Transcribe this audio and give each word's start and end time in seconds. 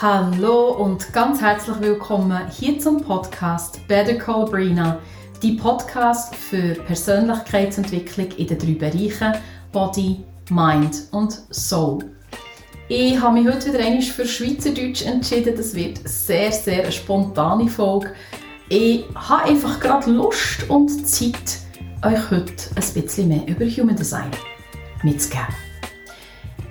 Hallo 0.00 0.74
und 0.74 1.12
ganz 1.12 1.40
herzlich 1.40 1.80
willkommen 1.80 2.48
hier 2.50 2.78
zum 2.78 3.02
Podcast 3.02 3.80
Better 3.88 4.14
Call 4.14 4.44
Brina, 4.44 5.00
die 5.42 5.54
Podcast 5.54 6.36
für 6.36 6.74
Persönlichkeitsentwicklung 6.74 8.28
in 8.36 8.46
den 8.46 8.58
drei 8.60 8.74
Bereichen 8.74 9.32
Body, 9.72 10.24
Mind 10.50 11.08
und 11.10 11.42
Soul. 11.50 12.04
Ich 12.86 13.20
habe 13.20 13.40
mich 13.40 13.52
heute 13.52 13.72
wieder 13.72 13.84
einmal 13.84 14.02
für 14.02 14.24
Schweizerdeutsch 14.24 15.04
entschieden. 15.04 15.56
Das 15.56 15.74
wird 15.74 16.08
sehr, 16.08 16.52
sehr 16.52 16.84
eine 16.84 16.92
spontane 16.92 17.66
Folge. 17.66 18.12
Ich 18.68 19.04
habe 19.16 19.50
einfach 19.50 19.80
gerade 19.80 20.12
Lust 20.12 20.70
und 20.70 21.08
Zeit, 21.08 21.58
euch 22.04 22.30
heute 22.30 22.52
ein 22.76 23.02
bisschen 23.02 23.26
mehr 23.26 23.48
über 23.48 23.64
Human 23.64 23.96
Design 23.96 24.30
mitzugeben. 25.02 25.67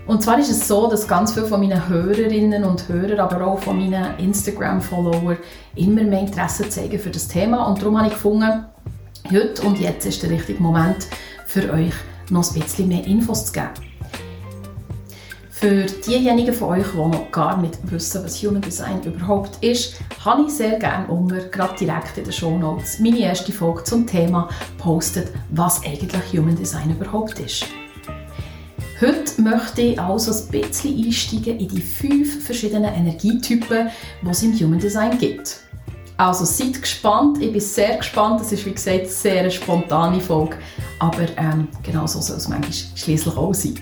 Und 0.07 0.23
zwar 0.23 0.39
ist 0.39 0.49
es 0.49 0.65
so, 0.65 0.87
dass 0.87 1.05
ganz 1.05 1.33
viele 1.33 1.47
von 1.47 1.59
meinen 1.59 1.89
Hörerinnen 1.89 2.63
und 2.63 2.87
Hörern, 2.87 3.19
aber 3.19 3.45
auch 3.45 3.59
von 3.59 3.77
meinen 3.77 4.17
Instagram-Followern 4.17 5.37
immer 5.75 6.03
mehr 6.03 6.21
Interesse 6.21 6.69
zeigen 6.69 6.97
für 6.97 7.09
das 7.09 7.27
Thema. 7.27 7.67
Und 7.67 7.81
darum 7.81 7.97
habe 7.97 8.07
ich 8.07 8.13
gefunden, 8.13 8.65
heute 9.29 9.61
und 9.63 9.79
jetzt 9.79 10.05
ist 10.05 10.23
der 10.23 10.29
richtige 10.29 10.63
Moment 10.63 11.07
für 11.45 11.73
euch 11.73 11.93
noch 12.29 12.49
ein 12.49 12.61
bisschen 12.61 12.87
mehr 12.87 13.05
Infos 13.05 13.47
zu 13.47 13.51
geben. 13.51 13.67
Für 15.49 15.85
diejenigen 15.85 16.53
von 16.53 16.69
euch, 16.69 16.85
die 16.93 16.97
noch 16.97 17.31
gar 17.31 17.57
nicht 17.57 17.79
wissen, 17.91 18.23
was 18.23 18.41
Human 18.43 18.61
Design 18.61 19.01
überhaupt 19.03 19.61
ist, 19.61 19.95
habe 20.23 20.43
ich 20.43 20.53
sehr 20.53 20.79
gerne 20.79 21.07
unten, 21.07 21.51
gerade 21.51 21.75
direkt 21.75 22.17
in 22.17 22.23
den 22.23 22.31
Show 22.31 22.57
Notes, 22.57 22.99
meine 22.99 23.19
erste 23.19 23.51
Folge 23.51 23.83
zum 23.83 24.07
Thema 24.07 24.47
postet, 24.77 25.33
was 25.49 25.83
eigentlich 25.83 26.31
Human 26.31 26.55
Design 26.55 26.91
überhaupt 26.91 27.39
ist. 27.39 27.65
Heute 28.99 29.39
möchte 29.43 29.81
ich 29.83 29.99
also 29.99 30.31
ein 30.31 30.47
bisschen 30.49 31.05
einsteigen 31.05 31.59
in 31.59 31.67
die 31.67 31.81
fünf 31.81 32.43
verschiedenen 32.43 32.91
Energietypen, 32.91 33.89
die 34.23 34.27
es 34.27 34.41
im 34.41 34.59
Human 34.59 34.79
Design 34.79 35.19
gibt. 35.19 35.59
Also 36.17 36.45
seid 36.45 36.81
gespannt, 36.81 37.39
ich 37.39 37.51
bin 37.51 37.61
sehr 37.61 37.97
gespannt. 37.97 38.39
Das 38.39 38.51
ist 38.51 38.65
wie 38.65 38.71
gesagt 38.71 38.97
eine 38.97 39.07
sehr 39.07 39.51
spontane 39.51 40.19
Folge, 40.19 40.57
aber 40.97 41.27
ähm, 41.37 41.67
genau 41.83 42.07
so 42.07 42.21
soll 42.21 42.37
es 42.37 42.47
manchmal 42.47 42.73
schließlich 42.73 43.37
auch 43.37 43.53
sein. 43.53 43.77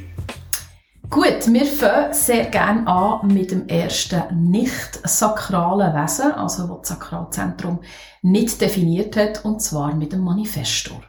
Gut, 1.09 1.47
wir 1.47 1.65
fangen 1.65 2.13
sehr 2.13 2.47
gerne 2.47 2.85
an 2.85 3.27
mit 3.27 3.51
dem 3.51 3.69
ersten 3.69 4.51
nicht 4.51 4.99
sakralen 5.05 5.93
Wesen, 5.93 6.33
also 6.33 6.67
das 6.67 6.89
Sakralzentrum 6.89 7.79
nicht 8.21 8.59
definiert 8.59 9.15
hat, 9.15 9.45
und 9.45 9.61
zwar 9.61 9.95
mit 9.95 10.11
dem 10.11 10.25
Manifestor. 10.25 11.01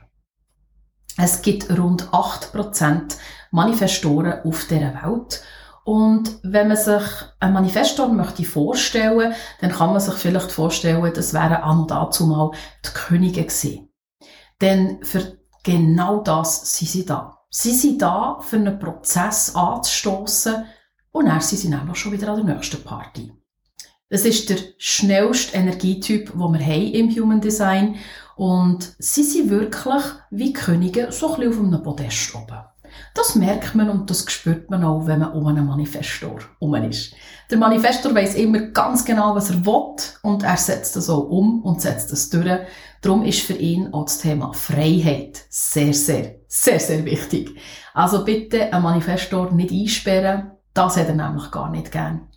Es 1.19 1.43
gibt 1.43 1.71
rund 1.77 2.11
8% 2.11 3.17
Manifestoren 3.51 4.41
auf 4.45 4.67
dieser 4.67 4.95
Welt. 5.03 5.43
Und 5.85 6.41
wenn 6.43 6.69
man 6.69 6.77
sich 6.77 7.03
ein 7.39 7.53
Manifestor 7.53 8.09
möchte 8.09 8.45
vorstellen, 8.45 9.35
dann 9.61 9.71
kann 9.71 9.91
man 9.91 10.01
sich 10.01 10.15
vielleicht 10.15 10.51
vorstellen, 10.51 11.13
das 11.15 11.33
wären 11.33 11.63
an 11.63 11.81
und 11.81 11.91
dazu 11.91 12.27
mal 12.27 12.51
die 12.85 12.91
Könige 12.93 13.45
gewesen. 13.45 13.89
Denn 14.61 14.99
für 15.05 15.39
genau 15.63 16.23
das 16.23 16.77
sind 16.77 16.91
sie 16.91 17.07
da. 17.07 17.39
Sie 17.51 17.73
sind 17.73 18.03
da, 18.03 18.39
für 18.41 18.57
einen 18.57 18.79
Prozess 18.79 19.55
anzustoßen 19.55 20.65
und 21.13 21.27
dann 21.27 21.41
sind 21.41 21.59
sie 21.59 21.69
nämlich 21.69 21.97
schon 21.97 22.13
wieder 22.13 22.29
an 22.29 22.45
der 22.45 22.57
nächsten 22.57 22.83
Party. 22.83 23.33
Das 24.09 24.25
ist 24.25 24.51
der 24.51 24.59
schnellste 24.79 25.57
Energietyp, 25.57 26.33
den 26.33 26.39
wir 26.39 26.67
haben 26.67 26.93
im 26.93 27.11
Human 27.11 27.41
Design 27.41 27.97
und 28.37 28.95
sie 28.99 29.23
sind 29.23 29.51
wirklich 29.51 30.03
wie 30.31 30.53
Könige 30.53 31.11
so 31.11 31.35
ein 31.35 31.41
bisschen 31.41 31.53
auf 31.53 31.75
einem 31.75 31.83
Podest 31.83 32.35
oben. 32.35 32.59
Das 33.17 33.35
merkt 33.35 33.75
man 33.75 33.89
und 33.89 34.11
das 34.11 34.31
spürt 34.31 34.69
man 34.69 34.85
auch, 34.85 35.07
wenn 35.07 35.21
man 35.21 35.33
um 35.33 35.47
einen 35.47 35.67
Manifestor 35.67 36.39
herum 36.61 36.75
ist. 36.75 37.15
Der 37.51 37.57
Manifestor 37.57 38.15
weiß 38.15 38.35
immer 38.35 38.59
ganz 38.59 39.07
genau, 39.07 39.35
was 39.35 39.49
er 39.49 39.65
will 39.65 39.97
und 40.23 40.43
er 40.43 40.59
setzt 40.59 40.97
das 40.97 41.09
auch 41.09 41.31
um 41.31 41.63
und 41.63 41.81
setzt 41.81 42.13
das 42.13 42.29
durch. 42.29 42.61
Darum 43.01 43.25
ist 43.25 43.41
für 43.41 43.55
ihn 43.55 43.95
auch 43.95 44.05
das 44.05 44.19
Thema 44.19 44.53
Freiheit 44.53 45.43
sehr, 45.49 45.95
sehr, 45.95 46.41
sehr, 46.47 46.79
sehr 46.79 47.07
wichtig. 47.07 47.59
Also 47.95 48.23
bitte 48.23 48.71
einen 48.71 48.83
Manifestor 48.83 49.51
nicht 49.51 49.73
einsperren, 49.73 50.51
das 50.75 50.99
hat 50.99 51.09
er 51.09 51.15
nämlich 51.15 51.51
gar 51.51 51.71
nicht 51.71 51.91
gern. 51.91 52.29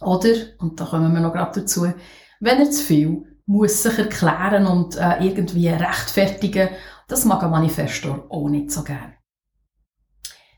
Oder, 0.00 0.30
und 0.58 0.80
da 0.80 0.86
kommen 0.86 1.12
wir 1.12 1.20
noch 1.20 1.34
gerade 1.34 1.60
dazu, 1.60 1.92
wenn 2.40 2.58
er 2.60 2.70
zu 2.70 2.82
viel 2.82 3.24
muss 3.44 3.82
sich 3.82 3.98
erklären 3.98 4.66
und 4.66 4.96
äh, 4.96 5.22
irgendwie 5.22 5.68
rechtfertigen, 5.68 6.70
das 7.08 7.26
mag 7.26 7.42
ein 7.42 7.50
Manifestor 7.50 8.24
auch 8.30 8.48
nicht 8.48 8.70
so 8.70 8.82
gern. 8.82 9.12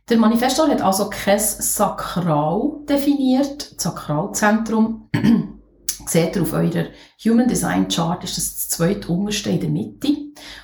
Der 0.09 0.19
Manifestor 0.19 0.69
hat 0.69 0.83
also 0.83 1.11
kein 1.11 1.41
Sakral 1.41 2.78
definiert, 2.89 3.75
Sakralzentrum. 3.77 5.11
Seht 6.06 6.37
ihr 6.37 6.43
auf 6.43 6.53
eurer 6.53 6.84
Human 7.25 7.49
Design 7.49 7.89
Chart, 7.89 8.22
ist 8.22 8.37
das 8.37 8.55
das 8.55 8.69
zweite 8.69 9.09
unterste 9.09 9.50
in 9.50 9.59
der 9.59 9.69
Mitte. 9.69 10.15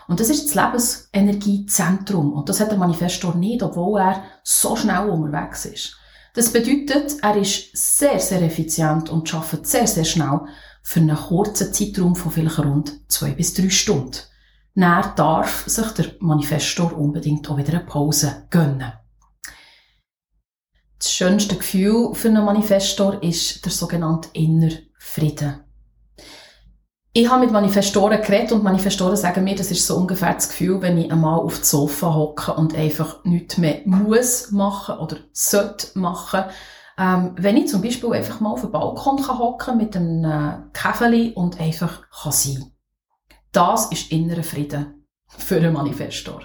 Und 0.06 0.20
das 0.20 0.28
ist 0.28 0.46
das 0.46 0.54
Lebensenergiezentrum. 0.54 2.32
Und 2.32 2.48
das 2.48 2.60
hat 2.60 2.70
der 2.70 2.78
Manifestor 2.78 3.34
nicht, 3.34 3.64
obwohl 3.64 4.00
er 4.00 4.22
so 4.44 4.76
schnell 4.76 5.08
unterwegs 5.08 5.64
ist. 5.64 5.96
Das 6.34 6.52
bedeutet, 6.52 7.16
er 7.20 7.36
ist 7.36 7.76
sehr, 7.76 8.20
sehr 8.20 8.42
effizient 8.42 9.10
und 9.10 9.34
arbeitet 9.34 9.66
sehr, 9.66 9.88
sehr 9.88 10.04
schnell 10.04 10.42
für 10.84 11.00
einen 11.00 11.16
kurzen 11.16 11.72
Zeitraum 11.72 12.14
von 12.14 12.30
vielleicht 12.30 12.60
rund 12.60 12.92
zwei 13.10 13.32
bis 13.32 13.54
drei 13.54 13.70
Stunden. 13.70 14.18
Dann 14.76 15.04
darf 15.16 15.64
sich 15.66 15.86
der 15.88 16.12
Manifestor 16.20 16.96
unbedingt 16.96 17.50
auch 17.50 17.56
wieder 17.56 17.74
eine 17.74 17.84
Pause 17.84 18.46
gönnen. 18.48 18.92
Das 21.02 21.12
schönste 21.12 21.56
Gefühl 21.56 22.14
für 22.14 22.28
einen 22.28 22.44
Manifestor 22.44 23.20
ist 23.24 23.64
der 23.64 23.72
sogenannte 23.72 24.28
innere 24.34 24.78
Frieden. 24.96 25.64
Ich 27.12 27.28
habe 27.28 27.40
mit 27.40 27.50
Manifestoren 27.50 28.22
geredet 28.22 28.52
und 28.52 28.62
Manifestoren 28.62 29.16
sagen 29.16 29.42
mir, 29.42 29.56
das 29.56 29.72
ist 29.72 29.84
so 29.84 29.96
ungefähr 29.96 30.34
das 30.34 30.50
Gefühl, 30.50 30.80
wenn 30.80 30.96
ich 30.98 31.10
einmal 31.10 31.40
auf 31.40 31.56
dem 31.56 31.64
Sofa 31.64 32.14
hocke 32.14 32.54
und 32.54 32.76
einfach 32.76 33.24
nichts 33.24 33.58
mehr 33.58 33.80
muss 33.84 34.52
machen 34.52 34.96
oder 34.98 35.16
sollte 35.32 35.98
machen. 35.98 36.44
Ähm, 36.96 37.34
wenn 37.36 37.56
ich 37.56 37.66
zum 37.66 37.82
Beispiel 37.82 38.12
einfach 38.12 38.38
mal 38.38 38.52
auf 38.52 38.60
dem 38.60 38.70
Balkon 38.70 39.26
hocken 39.26 39.78
mit 39.78 39.96
einem 39.96 40.24
äh, 40.24 40.58
Käfeli 40.72 41.32
und 41.32 41.60
einfach 41.60 42.02
kann 42.10 42.30
sein. 42.30 42.70
Das 43.50 43.90
ist 43.90 44.12
innerer 44.12 44.44
Frieden 44.44 45.08
für 45.26 45.56
einen 45.56 45.72
Manifestor 45.72 46.42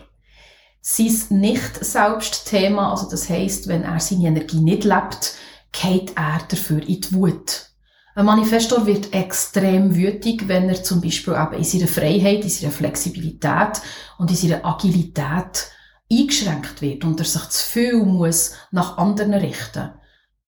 sein 0.90 1.40
Nicht-Selbst-Thema, 1.42 2.92
also 2.92 3.09
das 3.09 3.30
heisst, 3.30 3.68
wenn 3.68 3.84
er 3.84 4.00
seine 4.00 4.28
Energie 4.28 4.62
nicht 4.62 4.86
lebt, 4.86 5.34
geht 5.74 6.14
er 6.16 6.40
dafür 6.48 6.81
in 6.81 7.02
die 7.02 7.14
Wut. 7.14 7.66
Ein 8.16 8.25
Manifestor 8.25 8.86
wird 8.86 9.14
extrem 9.14 9.96
wütig, 9.96 10.48
wenn 10.48 10.70
er 10.70 10.81
zum 10.81 11.02
Beispiel 11.02 11.34
eben 11.34 11.58
in 11.58 11.64
seiner 11.66 11.88
Freiheit, 11.88 12.44
in 12.44 12.50
seiner 12.50 12.72
Flexibilität 12.72 13.81
und 14.18 14.31
in 14.31 14.38
seiner 14.38 14.66
Agilität 14.66 15.72
eingeschränkt 16.09 16.81
wird 16.81 17.04
und 17.04 17.19
er 17.19 17.25
sich 17.25 17.50
zu 17.50 17.66
viel 17.66 17.98
muss 17.98 18.54
nach 18.72 18.98
anderen 18.98 19.34
richten. 19.34 19.92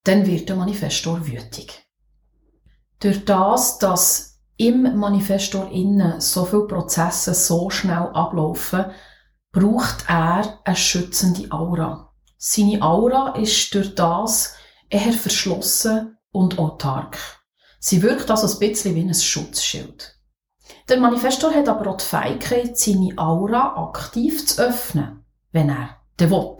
Dann 0.04 0.26
wird 0.26 0.48
der 0.48 0.56
Manifestor 0.56 1.26
wütig. 1.26 1.86
Durch 2.98 3.26
das, 3.26 3.78
dass 3.78 4.40
im 4.56 4.98
Manifestor 4.98 5.70
innen 5.70 6.20
so 6.20 6.46
viele 6.46 6.66
Prozesse 6.66 7.34
so 7.34 7.68
schnell 7.68 8.08
ablaufen, 8.14 8.86
braucht 9.52 10.04
er 10.08 10.60
eine 10.64 10.76
schützende 10.76 11.50
Aura. 11.50 12.12
Seine 12.36 12.82
Aura 12.82 13.34
ist 13.36 13.74
durch 13.74 13.94
das 13.94 14.54
eher 14.88 15.12
verschlossen 15.12 16.16
und 16.32 16.58
autark. 16.58 17.18
Sie 17.78 18.02
wirkt 18.02 18.30
also 18.30 18.46
ein 18.46 18.58
bisschen 18.58 18.94
wie 18.94 19.02
ein 19.02 19.14
Schutzschild. 19.14 20.16
Der 20.88 20.98
Manifestor 20.98 21.52
hat 21.52 21.68
aber 21.68 21.90
auch 21.90 21.96
die 21.96 22.04
Fähigkeit, 22.04 22.78
seine 22.78 23.16
Aura 23.16 23.88
aktiv 23.88 24.46
zu 24.46 24.62
öffnen, 24.62 25.24
wenn 25.52 25.70
er 25.70 25.96
den 26.18 26.30
will. 26.30 26.56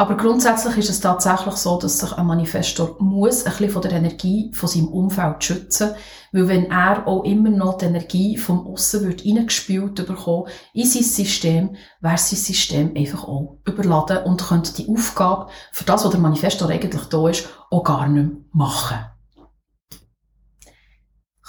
Aber 0.00 0.16
grundsätzlich 0.16 0.78
ist 0.78 0.88
es 0.88 1.00
tatsächlich 1.00 1.56
so, 1.56 1.78
dass 1.78 1.98
sich 1.98 2.10
ein 2.14 2.24
Manifestor 2.24 2.96
muss 3.00 3.44
ein 3.44 3.52
bisschen 3.52 3.68
von 3.68 3.82
der 3.82 3.92
Energie 3.92 4.50
von 4.54 4.66
seinem 4.66 4.88
Umfeld 4.88 5.44
schützen, 5.44 5.90
weil 6.32 6.48
wenn 6.48 6.70
er 6.70 7.06
auch 7.06 7.22
immer 7.24 7.50
noch 7.50 7.76
die 7.76 7.84
Energie 7.84 8.38
vom 8.38 8.66
Aussen 8.66 9.06
wird 9.06 9.26
reingespült 9.26 9.96
bekommen 10.06 10.48
in 10.72 10.86
sein 10.86 11.02
System, 11.02 11.76
wäre 12.00 12.16
sein 12.16 12.38
System 12.38 12.96
einfach 12.96 13.24
auch 13.24 13.58
überladen 13.66 14.24
und 14.24 14.42
könnte 14.42 14.72
die 14.72 14.88
Aufgabe 14.88 15.50
für 15.70 15.84
das, 15.84 16.02
was 16.02 16.12
der 16.12 16.20
Manifestor 16.20 16.70
eigentlich 16.70 17.04
da 17.04 17.28
ist, 17.28 17.50
auch 17.70 17.84
gar 17.84 18.08
nicht 18.08 18.26
mehr 18.26 18.40
machen. 18.54 19.04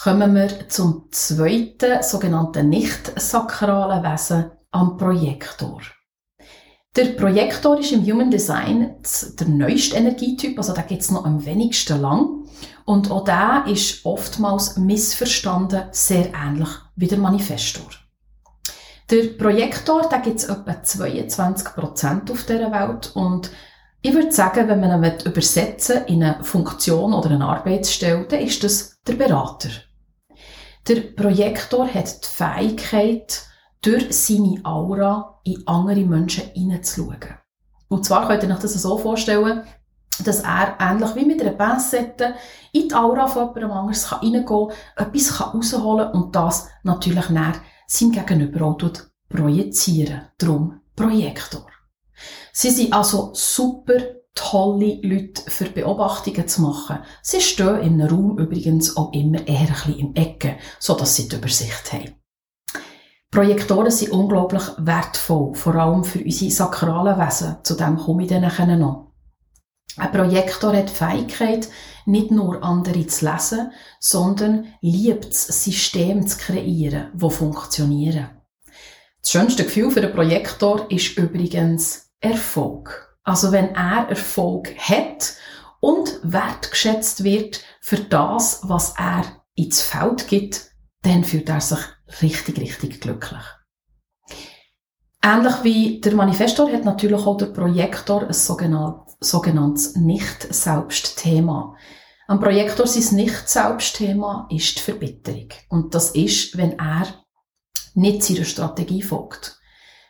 Kommen 0.04 0.36
wir 0.36 0.68
zum 0.68 1.08
zweiten 1.12 2.04
sogenannten 2.04 2.68
nicht-sakralen 2.68 4.04
Wesen, 4.04 4.52
am 4.72 4.98
Projektor. 4.98 5.80
Der 6.96 7.06
Projektor 7.06 7.80
ist 7.80 7.94
im 7.94 8.06
Human 8.06 8.30
Design 8.30 8.96
der 9.40 9.48
neueste 9.48 9.96
Energietyp, 9.96 10.58
also 10.58 10.74
da 10.74 10.82
gibt 10.82 11.02
es 11.02 11.12
noch 11.12 11.24
am 11.24 11.46
wenigsten 11.46 12.02
lang. 12.02 12.46
Und 12.84 13.10
auch 13.10 13.24
der 13.24 13.64
ist 13.68 14.06
oftmals 14.06 14.76
missverstanden 14.78 15.84
sehr 15.92 16.34
ähnlich 16.34 16.70
wie 16.96 17.08
der 17.08 17.18
Manifestor. 17.18 17.90
Der 19.10 19.24
Projektor, 19.38 20.08
da 20.10 20.18
gibt 20.18 20.40
es 20.40 20.46
etwa 20.46 20.72
22% 20.72 22.32
auf 22.32 22.44
dieser 22.44 22.72
Welt 22.72 23.12
und 23.16 23.52
Ich 24.04 24.14
würde 24.14 24.32
sagen, 24.32 24.68
wenn 24.68 24.80
man 24.80 25.04
ihn 25.04 25.20
übersetzen 25.26 26.06
in 26.08 26.24
eine 26.24 26.44
Funktion 26.44 27.14
oder 27.14 27.30
eine 27.30 27.46
Arbeitsstelle, 27.46 28.26
dann 28.26 28.40
ist 28.40 28.64
das 28.64 29.00
der 29.06 29.14
Berater. 29.14 29.70
Der 30.88 31.02
Projektor 31.02 31.88
hat 31.88 32.24
die 32.24 32.28
Fähigkeit, 32.28 33.44
durch 33.82 34.12
seine 34.14 34.60
Aura 34.64 35.40
in 35.44 35.66
andere 35.68 36.06
Menschen 36.06 36.44
hineinzuschauen. 36.54 37.38
Und 37.88 38.06
zwar 38.06 38.28
könnt 38.28 38.44
ihr 38.44 38.50
euch 38.50 38.60
das 38.60 38.74
so 38.74 38.98
vorstellen, 38.98 39.64
dass 40.24 40.42
er 40.42 40.78
ähnlich 40.80 41.16
wie 41.16 41.26
mit 41.26 41.42
einer 41.42 41.52
Pinzette 41.52 42.36
in 42.72 42.88
die 42.88 42.96
Aura 42.96 43.28
von 43.28 43.50
jemandem 43.56 43.72
anderes 43.72 44.12
reingehen 44.12 44.46
kann, 44.46 44.68
etwas 44.96 45.38
kann 45.38 46.12
und 46.12 46.36
das 46.36 46.68
natürlich 46.84 47.30
nach 47.30 47.60
seinem 47.88 48.12
Gegenüber 48.12 48.66
auch 48.66 48.78
projizieren. 49.30 50.22
Darum 50.38 50.82
Projektor. 50.96 51.66
Sie 52.54 52.70
sind 52.70 52.94
also 52.94 53.32
super 53.34 53.96
tolle 54.36 55.00
Leute 55.02 55.42
für 55.48 55.66
Beobachtungen 55.66 56.48
zu 56.48 56.62
machen. 56.62 57.00
Sie 57.22 57.42
stehen 57.42 57.82
in 57.82 58.02
einem 58.02 58.08
Raum 58.08 58.38
übrigens 58.38 58.96
auch 58.96 59.12
immer 59.14 59.46
eher 59.48 59.62
ein 59.62 59.68
bisschen 59.68 60.00
im 60.00 60.16
Ecken, 60.16 60.56
so 60.80 60.96
dass 60.96 61.16
sie 61.16 61.28
die 61.28 61.36
Übersicht 61.36 61.92
haben. 61.92 62.21
Projektoren 63.32 63.92
sind 63.92 64.12
unglaublich 64.12 64.64
wertvoll, 64.78 65.56
vor 65.56 65.76
allem 65.76 66.04
für 66.04 66.20
unsere 66.20 66.52
sakralen 66.52 67.18
Wesen. 67.18 67.56
Zu 67.64 67.76
dem 67.76 67.96
komme 67.96 68.24
ich 68.24 68.30
dann 68.30 68.80
noch. 68.80 69.14
Ein 69.96 70.12
Projektor 70.12 70.76
hat 70.76 70.90
die 70.90 70.94
Fähigkeit, 70.94 71.70
nicht 72.06 72.32
nur 72.32 72.62
andere 72.62 73.08
zu 73.08 73.32
lesen, 73.32 73.72
sondern 74.02 74.68
liebt 74.82 75.32
es, 75.32 75.48
Systeme 75.48 76.26
zu 76.26 76.38
kreieren, 76.40 77.12
die 77.14 77.30
funktionieren. 77.30 78.30
Das 79.22 79.32
schönste 79.32 79.64
Gefühl 79.64 79.92
für 79.92 80.02
einen 80.02 80.14
Projektor 80.14 80.90
ist 80.92 81.18
übrigens 81.18 82.12
Erfolg. 82.20 83.16
Also 83.24 83.52
wenn 83.54 83.76
er 83.76 84.10
Erfolg 84.10 84.76
hat 84.78 85.36
und 85.80 86.20
wertgeschätzt 86.24 87.24
wird 87.24 87.64
für 87.80 87.98
das, 87.98 88.62
was 88.64 88.96
er 88.98 89.24
ins 89.56 89.82
Feld 89.82 90.28
gibt, 90.28 90.72
dann 91.04 91.24
fühlt 91.24 91.50
er 91.50 91.62
sich 91.62 91.80
richtig, 92.22 92.60
richtig 92.60 93.02
glücklich. 93.02 93.44
Ähnlich 95.24 95.64
wie 95.64 96.02
der 96.02 96.16
Manifestor 96.16 96.72
hat 96.72 96.84
natürlich 96.84 97.26
auch 97.26 97.38
der 97.38 97.48
Projektor 97.48 98.24
ein 98.24 98.34
sogenanntes 98.34 99.96
Nicht-Selbst-Thema. 99.96 101.76
Am 102.28 102.40
Projektor 102.40 102.88
sein 102.88 103.18
Nicht-Selbst-Thema 103.18 104.48
ist 104.50 104.78
die 104.78 104.82
Verbitterung. 104.82 105.50
Und 105.70 105.94
das 105.94 106.12
ist, 106.12 106.58
wenn 106.58 106.80
er 106.80 107.06
nicht 107.94 108.24
seiner 108.24 108.46
Strategie 108.46 109.04
folgt. 109.04 109.60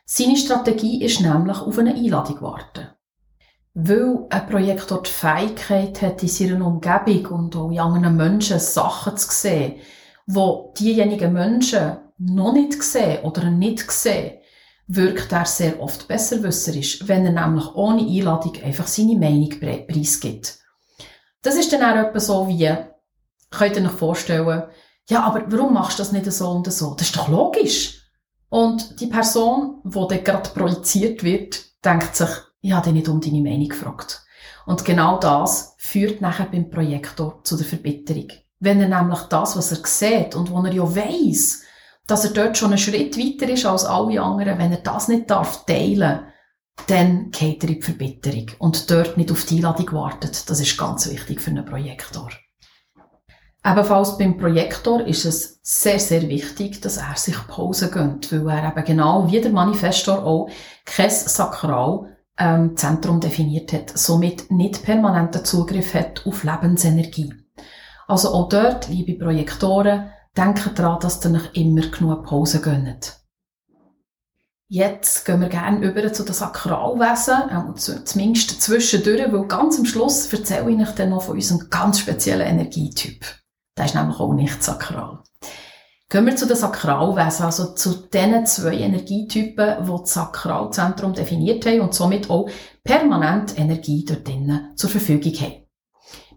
Seine 0.05 0.37
Strategie 0.37 1.03
ist 1.03 1.19
nämlich 1.19 1.57
auf 1.57 1.77
eine 1.77 1.93
Einladung 1.93 2.41
warten. 2.41 2.89
Weil 3.73 4.27
ein 4.29 4.47
Projektor 4.47 5.01
die 5.01 5.09
Fähigkeit 5.09 6.01
hat, 6.01 6.21
in 6.21 6.29
seiner 6.29 6.65
Umgebung 6.65 7.25
und 7.27 7.55
auch 7.55 7.71
in 7.71 7.79
anderen 7.79 8.17
Menschen 8.17 8.59
Sachen 8.59 9.17
zu 9.17 9.29
sehen, 9.31 9.75
wo 10.33 10.73
diejenigen 10.77 11.33
Menschen 11.33 11.97
noch 12.17 12.53
nicht 12.53 12.81
sehen 12.83 13.23
oder 13.23 13.49
nicht 13.49 13.91
sehen, 13.91 14.39
wirkt 14.87 15.31
er 15.31 15.45
sehr 15.45 15.81
oft 15.81 16.07
besserwisserisch, 16.07 17.07
wenn 17.07 17.25
er 17.25 17.45
nämlich 17.45 17.73
ohne 17.75 18.01
Einladung 18.01 18.53
einfach 18.63 18.87
seine 18.87 19.17
Meinung 19.17 19.49
preisgibt. 19.59 20.59
Das 21.41 21.55
ist 21.55 21.71
dann 21.71 21.83
auch 21.83 22.07
etwas 22.07 22.27
so 22.27 22.47
wie, 22.47 22.69
könnt 23.49 23.77
ihr 23.77 23.85
euch 23.85 23.91
vorstellen, 23.91 24.63
ja, 25.09 25.23
aber 25.23 25.43
warum 25.47 25.73
machst 25.73 25.97
du 25.97 26.03
das 26.03 26.11
nicht 26.11 26.31
so 26.31 26.49
und 26.49 26.71
so? 26.71 26.93
Das 26.93 27.07
ist 27.07 27.15
doch 27.15 27.27
logisch. 27.27 28.01
Und 28.49 28.99
die 28.99 29.07
Person, 29.07 29.81
die 29.83 30.07
dann 30.09 30.23
gerade 30.23 30.49
projiziert 30.49 31.23
wird, 31.23 31.83
denkt 31.83 32.15
sich, 32.15 32.29
ich 32.61 32.71
habe 32.73 32.85
dich 32.85 32.93
nicht 32.93 33.09
um 33.09 33.21
deine 33.21 33.41
Meinung 33.41 33.69
gefragt. 33.69 34.23
Und 34.65 34.85
genau 34.85 35.17
das 35.17 35.75
führt 35.77 36.21
nachher 36.21 36.45
beim 36.45 36.69
Projektor 36.69 37.39
zu 37.43 37.57
der 37.57 37.65
Verbitterung. 37.65 38.27
Wenn 38.61 38.79
er 38.79 39.01
nämlich 39.01 39.21
das, 39.23 39.57
was 39.57 39.71
er 39.71 39.79
sieht 39.83 40.35
und 40.35 40.51
wo 40.51 40.63
er 40.63 40.71
ja 40.71 40.95
weiss, 40.95 41.63
dass 42.05 42.25
er 42.25 42.31
dort 42.31 42.57
schon 42.57 42.69
einen 42.69 42.77
Schritt 42.77 43.17
weiter 43.17 43.51
ist 43.51 43.65
als 43.65 43.85
alle 43.85 44.21
anderen, 44.21 44.59
wenn 44.59 44.71
er 44.71 44.81
das 44.81 45.07
nicht 45.07 45.29
darf 45.31 45.65
teilen, 45.65 46.27
dann 46.85 47.31
geht 47.31 47.63
er 47.63 47.69
in 47.69 47.75
die 47.75 47.81
Verbitterung 47.81 48.45
und 48.59 48.89
dort 48.91 49.17
nicht 49.17 49.31
auf 49.31 49.45
die 49.45 49.57
Einladung 49.57 49.91
wartet. 49.93 50.47
Das 50.47 50.59
ist 50.59 50.77
ganz 50.77 51.09
wichtig 51.09 51.41
für 51.41 51.49
einen 51.49 51.65
Projektor. 51.65 52.29
Ebenfalls 53.65 54.17
beim 54.19 54.37
Projektor 54.37 55.05
ist 55.07 55.25
es 55.25 55.59
sehr, 55.63 55.99
sehr 55.99 56.29
wichtig, 56.29 56.81
dass 56.81 56.97
er 56.97 57.15
sich 57.15 57.35
Pause 57.47 57.89
gönnt, 57.89 58.31
weil 58.31 58.47
er 58.47 58.71
eben 58.71 58.85
genau 58.85 59.31
wie 59.31 59.41
der 59.41 59.51
Manifestor 59.51 60.23
auch 60.23 60.49
kein 60.85 61.09
Sakral 61.09 62.15
ähm, 62.37 62.77
Zentrum 62.77 63.19
definiert 63.19 63.73
hat, 63.73 63.97
somit 63.97 64.51
nicht 64.51 64.83
permanenten 64.83 65.45
Zugriff 65.45 65.95
hat 65.95 66.25
auf 66.27 66.43
Lebensenergie. 66.43 67.40
Also 68.11 68.33
auch 68.33 68.49
dort, 68.49 68.89
liebe 68.89 69.13
Projektoren, 69.13 70.11
denkt 70.35 70.77
daran, 70.77 70.99
dass 70.99 71.23
ihr 71.23 71.31
euch 71.31 71.49
immer 71.53 71.79
genug 71.79 72.25
Pause 72.25 72.59
gönnt. 72.59 73.21
Jetzt 74.67 75.25
gehen 75.25 75.39
wir 75.39 75.47
gerne 75.47 75.79
über 75.89 76.11
zu 76.11 76.25
den 76.25 76.33
Sakralwesen, 76.33 77.73
zumindest 78.03 78.61
zwischendurch, 78.61 79.31
weil 79.31 79.47
ganz 79.47 79.79
am 79.79 79.85
Schluss 79.85 80.31
erzähle 80.33 80.71
ich 80.71 80.81
euch 80.81 80.95
dann 80.95 81.11
noch 81.11 81.23
von 81.23 81.35
unserem 81.35 81.69
ganz 81.69 81.99
speziellen 81.99 82.47
Energietyp. 82.47 83.23
Der 83.77 83.85
ist 83.85 83.95
nämlich 83.95 84.19
auch 84.19 84.33
nicht 84.33 84.61
sakral. 84.61 85.19
Gehen 86.09 86.25
wir 86.25 86.35
zu 86.35 86.47
den 86.47 86.57
Sakralwesen, 86.57 87.45
also 87.45 87.75
zu 87.75 88.09
den 88.09 88.45
zwei 88.45 88.75
Energietypen, 88.75 89.85
die 89.85 89.89
das 89.89 90.13
Sakralzentrum 90.13 91.13
definiert 91.13 91.65
haben 91.65 91.79
und 91.79 91.93
somit 91.93 92.29
auch 92.29 92.49
permanent 92.83 93.57
Energie 93.57 94.03
dort 94.03 94.27
drinnen 94.27 94.73
zur 94.75 94.89
Verfügung 94.89 95.31
haben. 95.35 95.61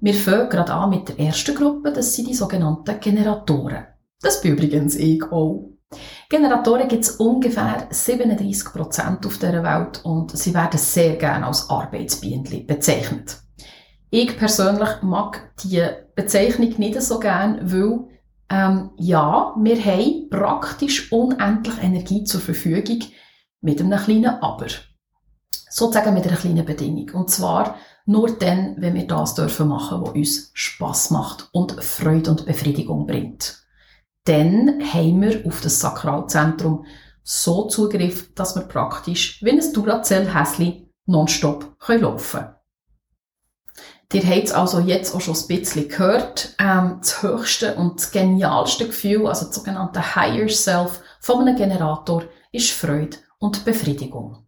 Wir 0.04 0.12
fangen 0.12 0.50
gerade 0.50 0.74
an 0.74 0.90
mit 0.90 1.08
der 1.08 1.18
ersten 1.18 1.54
Gruppe, 1.54 1.90
das 1.90 2.12
sind 2.12 2.28
die 2.28 2.34
sogenannten 2.34 3.00
Generatoren. 3.00 3.86
Das 4.20 4.42
bin 4.42 4.52
übrigens 4.52 4.96
ich 4.96 5.22
auch. 5.32 5.78
Generatoren 6.28 6.88
gibt 6.88 7.04
es 7.04 7.12
ungefähr 7.12 7.88
37% 7.90 9.24
auf 9.26 9.38
dieser 9.38 9.62
Welt 9.62 10.04
und 10.04 10.36
sie 10.36 10.52
werden 10.52 10.76
sehr 10.76 11.16
gerne 11.16 11.46
als 11.46 11.70
Arbeitsbienen 11.70 12.66
bezeichnet. 12.66 13.38
Ich 14.10 14.36
persönlich 14.36 14.90
mag 15.00 15.54
die 15.62 15.82
Bezeichnung 16.14 16.74
nicht 16.76 17.00
so 17.00 17.18
gern, 17.18 17.60
weil 17.62 18.00
ähm, 18.50 18.90
ja, 18.98 19.54
wir 19.56 19.84
haben 19.86 20.28
praktisch 20.28 21.10
unendlich 21.12 21.82
Energie 21.82 22.24
zur 22.24 22.42
Verfügung 22.42 23.04
mit 23.62 23.80
einem 23.80 23.98
kleinen 23.98 24.42
Aber. 24.42 24.66
Sozusagen 25.70 26.12
mit 26.12 26.26
einer 26.26 26.36
kleinen 26.36 26.66
Bedingung. 26.66 27.08
Und 27.14 27.30
zwar, 27.30 27.76
nur 28.06 28.36
dann, 28.38 28.76
wenn 28.78 28.94
wir 28.94 29.06
das 29.06 29.34
dürfen 29.34 29.68
machen, 29.68 30.02
was 30.02 30.10
uns 30.14 30.50
Spass 30.52 31.10
macht 31.10 31.48
und 31.52 31.82
Freude 31.82 32.30
und 32.30 32.46
Befriedigung 32.46 33.06
bringt. 33.06 33.64
Dann 34.24 34.80
haben 34.92 35.22
wir 35.22 35.46
auf 35.46 35.60
das 35.60 35.80
Sakralzentrum 35.80 36.86
so 37.22 37.66
Zugriff, 37.68 38.34
dass 38.34 38.54
wir 38.54 38.62
praktisch 38.62 39.42
wie 39.42 39.50
ein 39.50 39.72
Duracell-Häschen 39.72 40.90
nonstop 41.06 41.76
laufen 41.88 42.40
können. 42.40 42.54
Ihr 44.12 44.22
habt 44.22 44.44
es 44.44 44.52
also 44.52 44.78
jetzt 44.78 45.12
auch 45.12 45.20
schon 45.20 45.34
ein 45.34 45.46
bisschen 45.48 45.88
gehört. 45.88 46.54
Ähm, 46.60 46.98
das 47.00 47.20
höchste 47.22 47.74
und 47.74 47.98
das 47.98 48.12
genialste 48.12 48.86
Gefühl, 48.86 49.26
also 49.26 49.46
das 49.46 49.56
sogenannte 49.56 50.14
Higher 50.14 50.48
Self 50.48 51.02
von 51.20 51.40
einem 51.40 51.56
Generator, 51.56 52.22
ist 52.52 52.70
Freude 52.70 53.16
und 53.38 53.64
Befriedigung. 53.64 54.43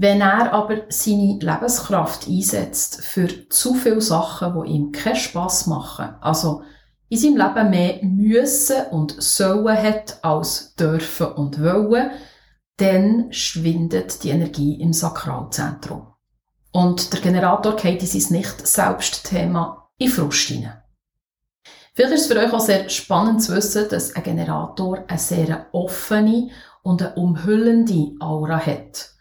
Wenn 0.00 0.20
er 0.20 0.52
aber 0.52 0.82
seine 0.90 1.40
Lebenskraft 1.40 2.28
einsetzt 2.28 3.02
für 3.02 3.48
zu 3.48 3.74
viele 3.74 4.00
Sachen, 4.00 4.62
die 4.62 4.70
ihm 4.70 4.92
keinen 4.92 5.16
Spass 5.16 5.66
machen, 5.66 6.14
also 6.20 6.62
in 7.08 7.18
seinem 7.18 7.36
Leben 7.36 7.70
mehr 7.70 7.98
müssen 8.04 8.86
und 8.92 9.20
sollen 9.20 9.76
hat 9.76 10.22
als 10.22 10.76
dürfen 10.76 11.32
und 11.32 11.60
wollen, 11.60 12.12
dann 12.76 13.32
schwindet 13.32 14.22
die 14.22 14.30
Energie 14.30 14.80
im 14.80 14.92
Sakralzentrum. 14.92 16.06
Und 16.70 17.12
der 17.12 17.20
Generator 17.20 17.74
geht 17.74 18.00
in 18.00 18.06
sein 18.06 18.38
Nicht-Selbst-Thema 18.38 19.90
in 19.98 20.10
Frust 20.10 20.48
hinein. 20.48 20.80
Vielleicht 21.94 22.14
ist 22.14 22.20
es 22.20 22.26
für 22.28 22.38
euch 22.38 22.52
auch 22.52 22.60
sehr 22.60 22.88
spannend 22.88 23.42
zu 23.42 23.56
wissen, 23.56 23.88
dass 23.90 24.14
ein 24.14 24.22
Generator 24.22 25.04
eine 25.08 25.18
sehr 25.18 25.66
offene 25.72 26.50
und 26.84 27.02
eine 27.02 27.16
umhüllende 27.16 28.14
Aura 28.20 28.64
hat. 28.64 29.17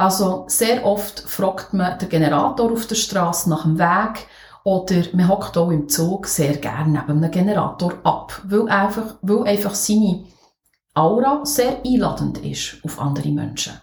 Also 0.00 0.44
sehr 0.46 0.86
oft 0.86 1.20
fragt 1.20 1.74
man 1.74 1.98
den 1.98 2.08
Generator 2.08 2.72
auf 2.72 2.86
der 2.86 2.94
Straße 2.94 3.50
nach 3.50 3.64
dem 3.64 3.78
Weg 3.78 4.26
oder 4.64 5.02
man 5.12 5.28
hockt 5.28 5.58
auch 5.58 5.70
im 5.70 5.90
Zug 5.90 6.26
sehr 6.26 6.56
gerne 6.56 6.92
neben 6.92 7.22
einem 7.22 7.30
Generator 7.30 7.92
ab, 8.02 8.40
weil 8.44 8.66
einfach, 8.70 9.16
weil 9.20 9.46
einfach 9.46 9.74
seine 9.74 10.24
Aura 10.94 11.44
sehr 11.44 11.82
einladend 11.84 12.38
ist 12.38 12.78
auf 12.82 12.98
andere 12.98 13.28
Menschen. 13.28 13.74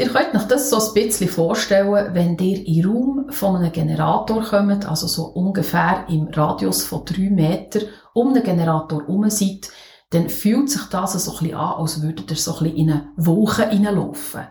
Ihr 0.00 0.08
könnt 0.08 0.34
euch 0.34 0.48
das 0.48 0.68
so 0.68 0.84
ein 0.84 0.94
bisschen 0.94 1.28
vorstellen, 1.28 2.12
wenn 2.12 2.36
ihr 2.38 2.66
in 2.66 2.84
Raum 2.84 3.26
von 3.30 3.54
einem 3.54 3.70
Generator 3.70 4.42
kommt, 4.42 4.84
also 4.84 5.06
so 5.06 5.26
ungefähr 5.26 6.06
im 6.08 6.26
Radius 6.26 6.82
von 6.82 7.04
drei 7.04 7.30
Metern 7.30 7.84
um 8.14 8.34
den 8.34 8.42
Generator 8.42 9.02
herum 9.02 9.30
seid, 9.30 9.70
dann 10.12 10.28
fühlt 10.28 10.70
sich 10.70 10.82
das 10.84 11.12
so 11.12 11.32
ein 11.32 11.38
bisschen 11.38 11.56
an, 11.56 11.80
als 11.80 12.02
würdet 12.02 12.30
ihr 12.30 12.36
so 12.36 12.52
ein 12.52 12.64
bisschen 12.64 12.76
in 12.76 12.90
eine 12.90 13.08
Wolke 13.16 13.68
hineinlaufen. 13.68 14.46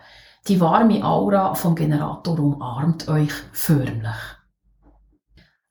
Die 0.48 0.60
warme 0.60 1.06
Aura 1.06 1.54
vom 1.54 1.76
Generator 1.76 2.40
umarmt 2.40 3.08
euch 3.08 3.32
förmlich. 3.52 4.16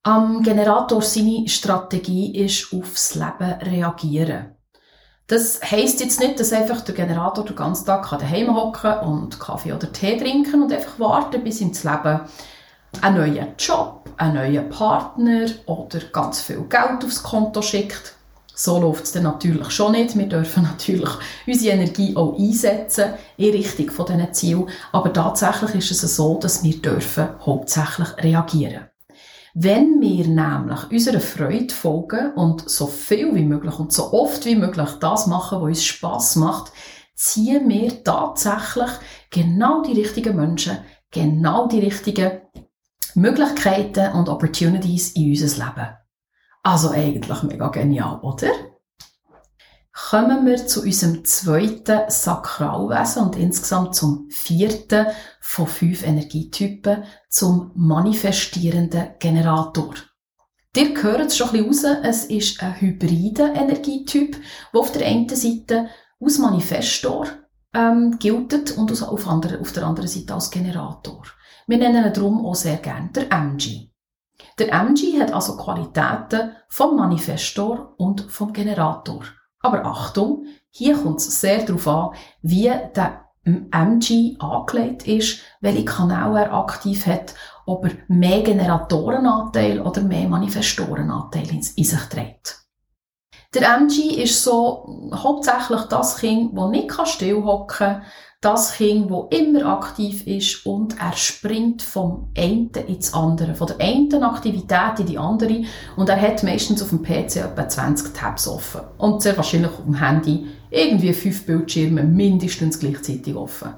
Am 0.04 0.42
Generator 0.42 1.02
seine 1.02 1.48
Strategie 1.48 2.36
ist 2.36 2.72
aufs 2.72 3.16
Leben 3.16 3.52
reagieren. 3.62 4.54
Das 5.26 5.60
heisst 5.62 6.00
jetzt 6.00 6.20
nicht, 6.20 6.38
dass 6.40 6.52
einfach 6.52 6.80
der 6.82 6.94
Generator 6.94 7.44
den 7.44 7.56
ganzen 7.56 7.86
Tag 7.86 8.08
daheim 8.10 8.54
hocken 8.56 8.98
und 9.00 9.38
Kaffee 9.40 9.72
oder 9.72 9.92
Tee 9.92 10.16
trinken 10.16 10.62
und 10.62 10.72
einfach 10.72 10.98
warten, 10.98 11.42
bis 11.42 11.60
ihm 11.60 11.72
das 11.72 11.84
Leben 11.84 12.20
einen 13.00 13.16
neuen 13.16 13.48
Job, 13.58 14.08
einen 14.16 14.34
neuen 14.34 14.68
Partner 14.70 15.46
oder 15.66 16.00
ganz 16.12 16.40
viel 16.40 16.62
Geld 16.62 17.04
aufs 17.04 17.22
Konto 17.22 17.60
schickt. 17.60 18.16
So 18.62 18.78
läuft 18.78 19.04
es 19.04 19.12
dann 19.12 19.22
natürlich 19.22 19.70
schon 19.70 19.92
nicht. 19.92 20.18
Wir 20.18 20.28
dürfen 20.28 20.62
natürlich 20.64 21.08
unsere 21.46 21.76
Energie 21.76 22.14
auch 22.14 22.38
einsetzen 22.38 23.14
in 23.38 23.52
Richtung 23.52 23.88
von 23.88 24.04
diesen 24.04 24.34
Zielen. 24.34 24.68
Aber 24.92 25.10
tatsächlich 25.14 25.76
ist 25.76 26.02
es 26.02 26.16
so, 26.16 26.38
dass 26.38 26.62
wir 26.62 26.76
dürfen 26.76 27.28
hauptsächlich 27.40 28.08
reagieren. 28.18 28.84
Wenn 29.54 30.02
wir 30.02 30.26
nämlich 30.26 30.90
unserer 30.90 31.20
Freude 31.20 31.72
folgen 31.72 32.34
und 32.34 32.68
so 32.68 32.86
viel 32.86 33.34
wie 33.34 33.46
möglich 33.46 33.78
und 33.78 33.94
so 33.94 34.12
oft 34.12 34.44
wie 34.44 34.56
möglich 34.56 34.90
das 35.00 35.26
machen, 35.26 35.62
was 35.62 35.68
uns 35.68 35.84
Spass 35.84 36.36
macht, 36.36 36.70
ziehen 37.14 37.66
wir 37.66 38.04
tatsächlich 38.04 38.90
genau 39.30 39.82
die 39.82 39.98
richtigen 39.98 40.36
Menschen, 40.36 40.76
genau 41.10 41.66
die 41.66 41.80
richtigen 41.80 42.42
Möglichkeiten 43.14 44.12
und 44.12 44.28
Opportunities 44.28 45.12
in 45.12 45.30
unser 45.30 45.64
Leben. 45.64 45.99
Also 46.62 46.90
eigentlich 46.90 47.42
mega 47.42 47.68
genial, 47.68 48.20
oder? 48.20 48.50
kommen 50.08 50.46
wir 50.46 50.66
zu 50.66 50.82
unserem 50.82 51.24
zweiten 51.24 52.10
Sakralwesen 52.10 53.22
und 53.22 53.36
insgesamt 53.36 53.94
zum 53.94 54.28
vierten 54.30 55.06
von 55.40 55.66
fünf 55.66 56.04
Energietypen, 56.04 57.04
zum 57.28 57.72
manifestierenden 57.74 59.10
Generator. 59.18 59.94
Ihr 60.76 61.02
hört 61.02 61.26
es 61.26 61.36
schon 61.36 61.50
ein 61.50 61.68
bisschen 61.68 61.96
raus, 61.96 62.00
es 62.04 62.24
ist 62.24 62.62
ein 62.62 62.80
hybrider 62.80 63.54
Energietyp, 63.54 64.36
der 64.72 64.80
auf 64.80 64.92
der 64.92 65.06
einen 65.06 65.28
Seite 65.28 65.88
aus 66.20 66.38
Manifestor 66.38 67.26
ähm, 67.74 68.16
gilt 68.18 68.76
und 68.76 69.02
auf, 69.02 69.26
andere, 69.26 69.60
auf 69.60 69.72
der 69.72 69.86
anderen 69.86 70.08
Seite 70.08 70.34
als 70.34 70.50
Generator. 70.50 71.24
Wir 71.66 71.78
nennen 71.78 72.04
ihn 72.04 72.12
darum 72.12 72.44
auch 72.44 72.54
sehr 72.54 72.76
gerne 72.76 73.10
der 73.10 73.30
MG. 73.30 73.90
Der 74.58 74.72
MG 74.72 75.20
hat 75.20 75.32
also 75.32 75.56
Qualitäten 75.56 76.52
vom 76.68 76.96
Manifestor 76.96 77.94
und 77.96 78.22
vom 78.30 78.52
Generator. 78.52 79.22
Aber 79.60 79.84
Achtung, 79.84 80.46
hier 80.70 80.96
kommt 80.96 81.18
es 81.18 81.40
sehr 81.40 81.64
darauf 81.64 81.86
an, 81.88 82.10
wie 82.42 82.72
der 82.94 83.26
MG 83.44 84.36
angelegt 84.38 85.06
ist, 85.06 85.40
welche 85.60 85.84
Kanäle 85.84 86.44
er 86.44 86.52
aktiv 86.52 87.06
hat, 87.06 87.34
ob 87.66 87.84
er 87.86 87.92
mehr 88.08 88.42
Generatorenanteil 88.42 89.80
oder 89.80 90.02
mehr 90.02 90.28
Manifestorenanteil 90.28 91.48
in 91.50 91.62
sich 91.62 92.00
trägt. 92.10 92.60
Der 93.54 93.68
MG 93.76 94.22
ist 94.22 94.44
so 94.44 95.10
hauptsächlich 95.12 95.82
das 95.82 96.18
Kind, 96.18 96.56
das 96.56 96.70
nicht 96.70 97.08
stillhocken 97.08 97.66
kann, 97.66 98.02
das 98.40 98.72
Kind, 98.72 99.10
das 99.10 99.38
immer 99.38 99.66
aktiv 99.66 100.26
ist 100.26 100.64
und 100.64 100.98
er 100.98 101.12
springt 101.12 101.82
vom 101.82 102.30
einen 102.34 102.70
ins 102.88 103.12
andere, 103.12 103.54
von 103.54 103.66
der 103.66 103.80
einen 103.80 104.22
Aktivität 104.22 104.98
in 104.98 105.06
die 105.06 105.18
andere 105.18 105.62
und 105.96 106.08
er 106.08 106.18
hat 106.20 106.42
meistens 106.42 106.82
auf 106.82 106.88
dem 106.88 107.02
PC 107.02 107.36
etwa 107.36 107.68
20 107.68 108.14
Tabs 108.14 108.48
offen 108.48 108.80
und 108.96 109.20
sehr 109.20 109.36
wahrscheinlich 109.36 109.70
auf 109.70 109.84
dem 109.84 109.94
Handy 109.94 110.46
irgendwie 110.70 111.12
fünf 111.12 111.44
Bildschirme 111.44 112.02
mindestens 112.02 112.78
gleichzeitig 112.78 113.36
offen. 113.36 113.74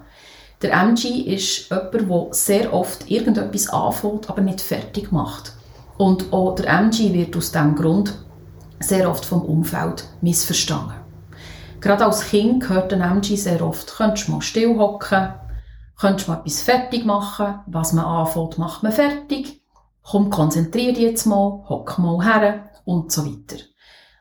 Der 0.63 0.73
MG 0.75 1.09
ist 1.23 1.69
jemand, 1.69 1.95
der 1.95 2.27
sehr 2.31 2.73
oft 2.73 3.11
irgendetwas 3.11 3.69
anfängt, 3.69 4.31
aber 4.31 4.43
nicht 4.43 4.61
fertig 4.61 5.11
macht. 5.11 5.55
Und 5.99 6.33
auch 6.33 6.55
der 6.55 6.69
MG 6.69 7.13
wird 7.13 7.37
aus 7.37 7.51
diesem 7.51 7.75
Grund 7.75 8.15
sehr 8.79 9.11
oft 9.11 9.25
vom 9.25 9.43
Umfeld 9.43 10.05
missverstanden. 10.21 11.02
Gerade 11.83 12.07
als 12.07 12.29
Kind 12.29 12.69
hört 12.69 12.93
ein 12.93 13.01
MG 13.01 13.35
sehr 13.35 13.61
oft, 13.61 13.97
könntest 13.97 14.29
du 14.29 14.33
mal 14.33 14.41
still 14.41 14.79
hocken, 14.79 15.35
könntest 15.99 16.29
du 16.29 16.33
mal 16.33 16.39
etwas 16.39 16.63
fertig 16.63 17.05
machen, 17.05 17.59
was 17.67 17.93
man 17.93 18.05
anfängt, 18.05 18.57
macht 18.57 18.85
man 18.85 18.93
fertig, 18.93 19.65
komm, 20.01 20.31
konzentrier 20.31 20.93
dich 20.93 21.03
jetzt 21.03 21.27
mal, 21.27 21.65
hock 21.69 21.99
mal 21.99 22.25
her 22.25 22.71
und 22.85 23.11
so 23.11 23.27
weiter. 23.27 23.61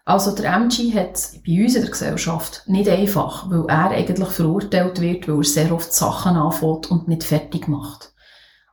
Also 0.05 0.33
der 0.35 0.55
MG 0.55 0.91
hat 0.95 1.13
bei 1.45 1.63
uns 1.63 1.75
in 1.75 1.83
der 1.83 1.91
Gesellschaft 1.91 2.63
nicht 2.65 2.89
einfach, 2.89 3.47
weil 3.51 3.65
er 3.67 3.91
eigentlich 3.91 4.29
verurteilt 4.29 4.99
wird, 4.99 5.27
weil 5.27 5.37
er 5.37 5.43
sehr 5.43 5.71
oft 5.71 5.93
Sachen 5.93 6.37
anfängt 6.37 6.89
und 6.89 7.07
nicht 7.07 7.23
fertig 7.23 7.67
macht. 7.67 8.10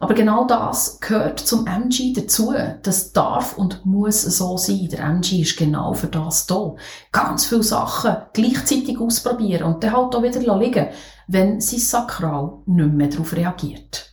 Aber 0.00 0.14
genau 0.14 0.46
das 0.46 1.00
gehört 1.00 1.40
zum 1.40 1.66
MG 1.66 2.12
dazu. 2.12 2.54
Das 2.82 3.12
darf 3.12 3.58
und 3.58 3.84
muss 3.84 4.22
so 4.22 4.56
sein. 4.56 4.88
Der 4.92 5.00
MG 5.00 5.42
ist 5.42 5.56
genau 5.56 5.92
für 5.92 6.06
das 6.06 6.46
da. 6.46 6.76
Ganz 7.10 7.46
viele 7.46 7.64
Sachen 7.64 8.16
gleichzeitig 8.32 9.00
ausprobieren 9.00 9.64
und 9.64 9.82
dann 9.82 9.94
halt 9.96 10.14
auch 10.14 10.22
wieder 10.22 10.58
liegen, 10.58 10.88
wenn 11.26 11.60
sein 11.60 11.80
Sakral 11.80 12.58
nicht 12.66 12.92
mehr 12.92 13.08
darauf 13.08 13.34
reagiert. 13.34 14.08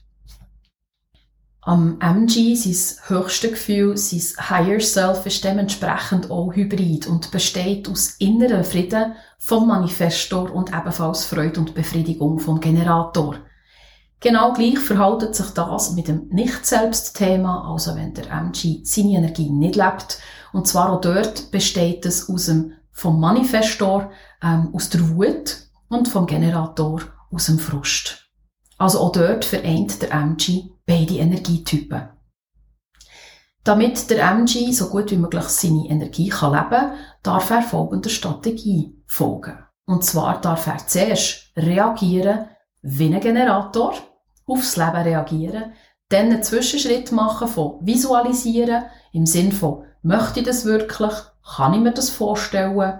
Am 1.62 2.00
MG, 2.00 2.56
sein 2.56 2.98
höchste 3.08 3.50
Gefühl, 3.50 3.98
sein 3.98 4.22
Higher 4.50 4.80
Self 4.80 5.26
ist 5.26 5.44
dementsprechend 5.44 6.30
auch 6.30 6.54
hybrid 6.54 7.08
und 7.08 7.32
besteht 7.32 7.90
aus 7.90 8.18
innerem 8.20 8.64
Frieden 8.64 9.16
vom 9.40 9.68
Manifestor 9.68 10.52
und 10.52 10.70
ebenfalls 10.70 11.26
Freude 11.26 11.60
und 11.60 11.74
Befriedigung 11.74 12.38
vom 12.38 12.60
Generator. 12.60 13.38
Genau 14.20 14.54
gleich 14.54 14.80
verhaltet 14.80 15.36
sich 15.36 15.50
das 15.52 15.92
mit 15.92 16.08
dem 16.08 16.28
Nicht-Selbst-Thema, 16.30 17.70
also 17.72 17.96
wenn 17.96 18.14
der 18.14 18.32
MG 18.32 18.82
seine 18.84 19.18
Energie 19.18 19.50
nicht 19.50 19.76
lebt. 19.76 20.20
Und 20.54 20.68
zwar 20.68 20.92
auch 20.92 21.02
dort 21.02 21.52
besteht 21.52 22.06
es 22.06 22.30
aus 22.30 22.46
dem, 22.46 22.74
vom 22.92 23.20
Manifestor, 23.20 24.12
ähm, 24.42 24.70
aus 24.74 24.90
der 24.90 25.10
Wut 25.10 25.58
und 25.90 26.08
vom 26.08 26.26
Generator 26.26 27.02
aus 27.32 27.48
dem 27.48 27.60
Frust. 27.60 28.30
Also 28.78 29.00
auch 29.00 29.12
dort 29.12 29.46
vereint 29.46 30.02
der 30.02 30.12
MG 30.12 30.70
beide 30.86 31.16
Energietypen. 31.16 32.10
Damit 33.64 34.10
der 34.12 34.32
MG 34.32 34.72
so 34.72 34.90
gut 34.90 35.12
wie 35.12 35.18
möglich 35.18 35.46
seine 35.46 35.88
Energie 35.88 36.30
kann 36.30 36.54
leben 36.54 36.92
darf 37.24 37.50
er 37.50 37.64
folgender 37.64 38.10
Strategie 38.10 38.96
folgen. 39.08 39.58
Und 39.86 40.04
zwar 40.04 40.40
darf 40.40 40.68
er 40.68 40.78
zuerst 40.86 41.52
reagieren 41.58 42.48
wie 42.88 43.14
ein 43.14 43.20
Generator, 43.20 43.94
aufs 44.46 44.78
Leben 44.78 44.96
reagieren, 44.96 45.74
dann 46.10 46.28
einen 46.28 46.44
Zwischenschritt 46.44 47.12
machen 47.12 47.48
von 47.48 47.80
visualisieren, 47.82 48.84
im 49.12 49.26
Sinn 49.26 49.52
von, 49.52 49.86
möchte 50.04 50.42
ich 50.42 50.46
das 50.46 50.66
wirklich? 50.66 51.14
Kann 51.56 51.74
ich 51.74 51.80
mir 51.80 51.94
das 51.94 52.12
vorstellen? 52.12 53.00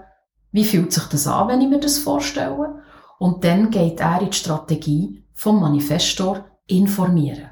Wie 0.50 0.64
fühlt 0.64 0.92
sich 0.92 1.04
das 1.04 1.28
an, 1.28 1.48
wenn 1.48 1.60
ich 1.60 1.68
mir 1.68 1.78
das 1.78 1.98
vorstelle? 1.98 2.82
Und 3.18 3.44
dann 3.44 3.70
geht 3.70 4.00
er 4.00 4.20
in 4.20 4.30
die 4.30 4.36
Strategie 4.36 5.24
vom 5.34 5.60
Manifestor 5.60 6.44
informieren. 6.66 7.50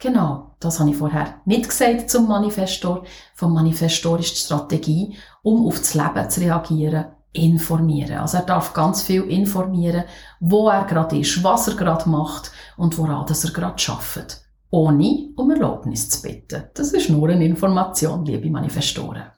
Genau, 0.00 0.56
das 0.58 0.80
habe 0.80 0.90
ich 0.90 0.96
vorher 0.96 1.40
nicht 1.44 1.68
gesagt 1.68 2.10
zum 2.10 2.26
Manifestor. 2.26 3.04
Vom 3.34 3.54
Manifestor 3.54 4.18
ist 4.18 4.32
die 4.32 4.40
Strategie, 4.40 5.16
um 5.42 5.64
auf 5.66 5.78
das 5.78 5.94
Leben 5.94 6.30
zu 6.30 6.40
reagieren, 6.40 7.06
informieren. 7.38 8.18
Also 8.18 8.38
er 8.38 8.44
darf 8.44 8.72
ganz 8.72 9.02
viel 9.02 9.22
informieren, 9.22 10.04
wo 10.40 10.68
er 10.68 10.84
gerade 10.84 11.18
ist, 11.18 11.42
was 11.42 11.68
er 11.68 11.74
gerade 11.74 12.08
macht 12.08 12.52
und 12.76 12.98
woran 12.98 13.26
dass 13.26 13.44
er 13.44 13.52
gerade 13.52 13.82
arbeitet. 13.88 14.42
Ohne 14.70 15.30
um 15.36 15.50
Erlaubnis 15.50 16.10
zu 16.10 16.22
bitten. 16.22 16.64
Das 16.74 16.92
ist 16.92 17.08
nur 17.08 17.30
eine 17.30 17.46
Information, 17.46 18.24
liebe 18.24 18.50
Manifestoren. 18.50 19.32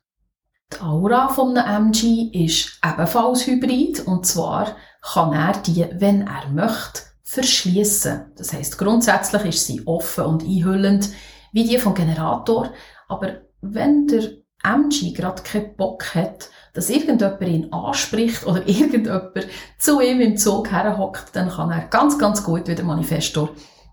Die 0.73 0.81
Aura 0.81 1.29
von 1.29 1.57
einem 1.57 1.89
MG 1.89 2.31
ist 2.33 2.81
ebenfalls 2.85 3.47
hybrid 3.47 4.07
und 4.07 4.27
zwar 4.27 4.77
kann 5.03 5.33
er 5.33 5.53
die, 5.63 5.87
wenn 5.93 6.27
er 6.27 6.49
möchte, 6.51 7.03
verschließen. 7.23 8.33
Das 8.37 8.53
heißt, 8.53 8.79
grundsätzlich 8.79 9.45
ist 9.45 9.67
sie 9.67 9.87
offen 9.87 10.25
und 10.25 10.43
einhüllend, 10.43 11.11
wie 11.53 11.65
die 11.65 11.79
vom 11.79 11.95
Generator, 11.95 12.73
aber 13.09 13.43
wenn 13.61 14.07
der 14.07 14.40
MG 14.63 15.13
gerade 15.13 15.43
keinen 15.43 15.75
Bock 15.77 16.15
hat, 16.15 16.51
dass 16.75 16.91
irgendjemand 16.91 17.41
ihn 17.43 17.73
anspricht 17.73 18.47
oder 18.47 18.63
irgendjemand 18.69 19.47
zu 19.79 20.01
ihm 20.01 20.21
im 20.21 20.37
Zug 20.37 20.71
herhockt, 20.71 21.35
dann 21.35 21.51
kann 21.51 21.71
er 21.71 21.87
ganz, 21.89 22.19
ganz 22.19 22.45
gut 22.45 22.69
wie 22.69 22.75
der 22.75 22.85
Manifestor 22.85 23.51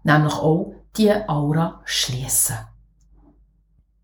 nämlich 0.08 0.34
auch 0.34 0.74
die 0.96 1.12
Aura 1.28 1.82
schließen. 1.86 2.58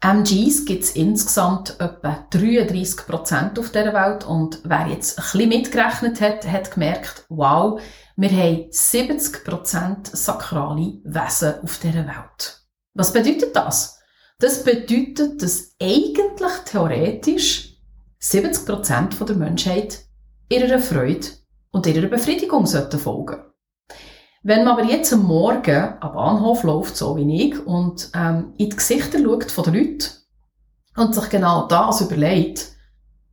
MGs 0.01 0.65
gibt 0.65 0.83
es 0.83 0.91
insgesamt 0.91 1.79
etwa 1.79 2.27
33% 2.29 3.57
auf 3.57 3.71
der 3.71 3.93
Welt 3.93 4.25
und 4.25 4.59
wer 4.65 4.87
jetzt 4.87 5.17
ein 5.17 5.23
bisschen 5.23 5.49
mitgerechnet 5.49 6.19
hat, 6.19 6.45
hat 6.45 6.71
gemerkt, 6.71 7.25
wow, 7.29 7.79
wir 8.17 8.29
haben 8.29 8.69
70% 8.69 10.13
sakrale 10.13 10.99
Wesen 11.05 11.63
auf 11.63 11.77
dieser 11.77 12.05
Welt. 12.05 12.63
Was 12.93 13.13
bedeutet 13.13 13.55
das? 13.55 14.02
Das 14.43 14.61
bedeutet, 14.61 15.41
dass 15.41 15.73
eigentlich 15.81 16.51
theoretisch 16.65 17.77
70% 18.21 19.23
der 19.23 19.35
Menschheit 19.37 19.99
ihrer 20.49 20.79
Freude 20.79 21.27
und 21.71 21.87
ihrer 21.87 22.07
Befriedigung 22.07 22.67
sollten 22.67 22.99
folgen. 22.99 23.41
Wenn 24.43 24.65
man 24.65 24.77
aber 24.77 24.83
jetzt 24.83 25.13
am 25.13 25.23
Morgen 25.23 25.93
am 26.01 26.13
Bahnhof 26.13 26.63
läuft, 26.63 26.97
so 26.97 27.15
wie 27.15 27.47
ich, 27.47 27.65
und 27.65 28.11
ähm, 28.13 28.53
in 28.57 28.69
die 28.69 28.75
Gesichter 28.75 29.19
schaut 29.23 29.49
von 29.49 29.63
den 29.63 29.75
Leuten 29.75 30.09
und 30.97 31.15
sich 31.15 31.29
genau 31.29 31.65
das 31.69 32.01
überlegt, 32.01 32.67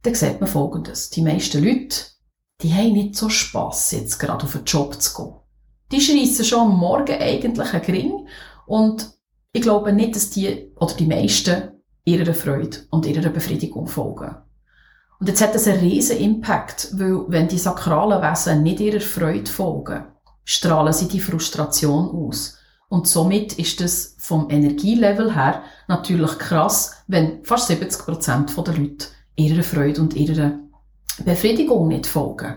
dann 0.02 0.14
sieht 0.14 0.40
man 0.40 0.48
Folgendes. 0.48 1.10
Die 1.10 1.22
meisten 1.22 1.64
Leute, 1.64 2.04
die 2.62 2.72
haben 2.72 2.92
nicht 2.92 3.16
so 3.16 3.28
Spass, 3.28 3.90
jetzt 3.90 4.20
gerade 4.20 4.44
auf 4.44 4.52
den 4.52 4.64
Job 4.64 4.94
zu 5.02 5.16
gehen. 5.16 5.34
Die 5.90 6.00
schreissen 6.00 6.44
schon 6.44 6.70
am 6.70 6.78
Morgen 6.78 7.20
eigentlich 7.20 7.72
einen 7.72 7.82
Gring 7.82 8.28
und 8.68 9.19
ich 9.52 9.62
glaube 9.62 9.92
nicht, 9.92 10.14
dass 10.14 10.30
die, 10.30 10.70
oder 10.76 10.94
die 10.94 11.06
meisten, 11.06 11.70
ihrer 12.04 12.34
Freude 12.34 12.78
und 12.90 13.06
ihrer 13.06 13.30
Befriedigung 13.30 13.86
folgen. 13.86 14.36
Und 15.18 15.28
jetzt 15.28 15.42
hat 15.42 15.54
das 15.54 15.66
einen 15.66 15.80
riesen 15.80 16.18
Impact, 16.18 16.88
weil 16.98 17.24
wenn 17.28 17.48
die 17.48 17.58
sakralen 17.58 18.22
Wesen 18.22 18.62
nicht 18.62 18.80
ihrer 18.80 19.00
Freude 19.00 19.50
folgen, 19.50 20.04
strahlen 20.44 20.92
sie 20.92 21.08
die 21.08 21.20
Frustration 21.20 22.10
aus. 22.10 22.56
Und 22.88 23.06
somit 23.06 23.52
ist 23.52 23.80
es 23.80 24.16
vom 24.18 24.50
Energielevel 24.50 25.34
her 25.34 25.62
natürlich 25.86 26.38
krass, 26.38 26.96
wenn 27.06 27.44
fast 27.44 27.68
70 27.68 28.04
Prozent 28.04 28.56
der 28.56 28.74
Leute 28.74 29.06
ihrer 29.36 29.62
Freude 29.62 30.00
und 30.00 30.14
ihrer 30.14 30.58
Befriedigung 31.24 31.88
nicht 31.88 32.06
folgen. 32.06 32.56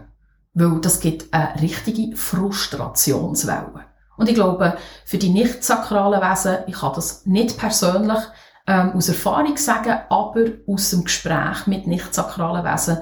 Weil 0.53 0.79
das 0.79 1.00
gibt 1.00 1.33
eine 1.33 1.62
richtige 1.62 2.15
Frustrationswelle. 2.15 3.85
Und 4.17 4.29
ich 4.29 4.36
glaube, 4.36 4.77
für 5.05 5.17
die 5.17 5.29
nicht 5.29 5.63
sakralen 5.63 6.22
Wesen, 6.22 6.60
ich 6.67 6.75
kann 6.75 6.93
das 6.93 7.25
nicht 7.25 7.58
persönlich 7.58 8.20
ähm, 8.67 8.91
aus 8.93 9.10
Erfahrung 9.10 9.58
sagen, 9.58 10.00
aber 10.10 10.46
aus 10.67 10.91
dem 10.91 11.03
Gespräch 11.03 11.67
mit 11.67 11.88
nicht 11.88 12.13
sakralen 12.13 12.63
Wesen, 12.63 13.00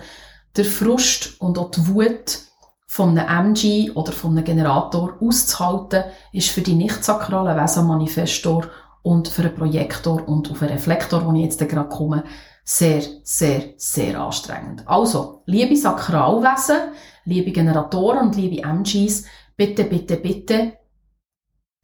der 0.55 0.65
Frust 0.65 1.39
und 1.39 1.57
auch 1.57 1.71
die 1.71 1.87
Wut 1.87 2.39
von 2.87 3.17
einem 3.17 3.53
MG 3.53 3.91
oder 3.91 4.11
von 4.11 4.31
einem 4.31 4.43
Generator 4.43 5.17
auszuhalten, 5.21 6.03
ist 6.33 6.49
für 6.49 6.61
die 6.61 6.73
nicht 6.73 7.03
sakralen 7.03 7.61
Wesen 7.61 7.87
Manifestor 7.87 8.67
und 9.01 9.27
für 9.27 9.43
einen 9.43 9.55
Projektor 9.55 10.27
und 10.27 10.51
auf 10.51 10.61
einen 10.61 10.73
Reflektor, 10.73 11.25
wo 11.25 11.33
ich 11.33 11.43
jetzt 11.43 11.59
gerade 11.59 11.89
komme, 11.89 12.23
sehr, 12.63 13.01
sehr, 13.23 13.73
sehr 13.77 14.19
anstrengend. 14.19 14.87
Also, 14.87 15.41
liebe 15.45 15.75
Sakralwesen, 15.75 16.77
liebe 17.25 17.51
Generatoren 17.51 18.27
und 18.27 18.35
liebe 18.35 18.63
MGs, 18.63 19.25
bitte, 19.55 19.85
bitte, 19.85 20.17
bitte, 20.17 20.73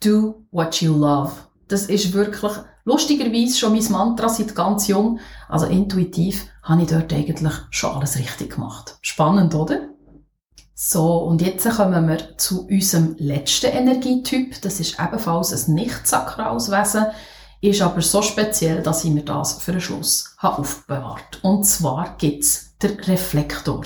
do 0.03 0.45
what 0.51 0.81
you 0.81 0.93
love. 0.93 1.31
Das 1.67 1.83
ist 1.83 2.13
wirklich 2.13 2.51
lustigerweise 2.85 3.57
schon 3.57 3.73
mein 3.73 3.91
Mantra 3.91 4.29
seit 4.29 4.55
ganz 4.55 4.87
jung. 4.87 5.19
Also 5.49 5.65
intuitiv 5.65 6.45
habe 6.63 6.83
ich 6.83 6.87
dort 6.87 7.11
eigentlich 7.13 7.53
schon 7.69 7.91
alles 7.91 8.17
richtig 8.17 8.55
gemacht. 8.55 8.97
Spannend, 9.01 9.53
oder? 9.55 9.89
So, 10.73 11.23
und 11.23 11.41
jetzt 11.41 11.67
kommen 11.69 12.07
wir 12.07 12.37
zu 12.37 12.67
unserem 12.67 13.15
letzten 13.17 13.71
Energietyp. 13.71 14.61
Das 14.61 14.79
ist 14.79 14.99
ebenfalls 14.99 15.51
ein 15.51 15.73
nicht 15.73 16.07
sakrales 16.07 16.69
Wesen, 16.69 17.07
ist 17.61 17.81
aber 17.81 18.01
so 18.01 18.21
speziell, 18.21 18.83
dass 18.83 19.03
ich 19.03 19.11
mir 19.11 19.23
das 19.25 19.53
für 19.53 19.71
den 19.71 19.81
Schluss 19.81 20.35
habe 20.37 20.59
aufbewahrt. 20.59 21.39
Und 21.41 21.65
zwar 21.65 22.15
gibt's 22.17 22.77
den 22.77 22.99
Reflektor. 22.99 23.85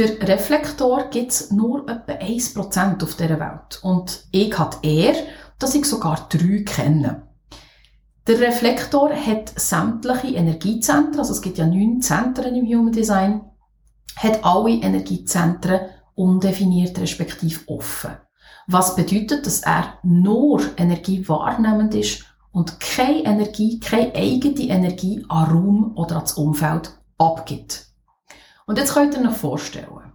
Der 0.00 0.26
Reflektor 0.26 1.10
gibt's 1.10 1.50
nur 1.50 1.86
etwa 1.86 2.12
1% 2.12 3.02
auf 3.02 3.16
dieser 3.16 3.38
Welt. 3.38 3.80
Und 3.82 4.24
ich 4.30 4.58
habe 4.58 4.78
eher, 4.80 5.14
dass 5.58 5.74
ich 5.74 5.84
sogar 5.84 6.26
drei 6.30 6.64
kenne. 6.64 7.28
Der 8.26 8.40
Reflektor 8.40 9.10
hat 9.14 9.52
sämtliche 9.60 10.36
Energiezentren, 10.36 11.18
also 11.18 11.34
es 11.34 11.42
gibt 11.42 11.58
ja 11.58 11.66
neun 11.66 12.00
Zentren 12.00 12.54
im 12.56 12.64
Human 12.64 12.94
Design, 12.94 13.42
hat 14.16 14.42
alle 14.42 14.70
Energiezentren 14.70 15.80
undefiniert 16.14 16.98
respektive 16.98 17.60
offen. 17.68 18.12
Was 18.68 18.96
bedeutet, 18.96 19.44
dass 19.44 19.60
er 19.60 19.98
nur 20.02 20.62
Energie 20.78 21.28
wahrnehmend 21.28 21.94
ist 21.94 22.24
und 22.52 22.80
keine 22.80 23.24
Energie, 23.24 23.78
keine 23.80 24.14
eigene 24.14 24.62
Energie 24.62 25.26
an 25.28 25.50
Raum 25.50 25.92
oder 25.94 26.16
ans 26.16 26.32
Umfeld 26.32 26.90
abgibt. 27.18 27.89
Und 28.70 28.78
jetzt 28.78 28.94
könnt 28.94 29.16
ihr 29.16 29.28
euch 29.28 29.36
vorstellen, 29.36 30.12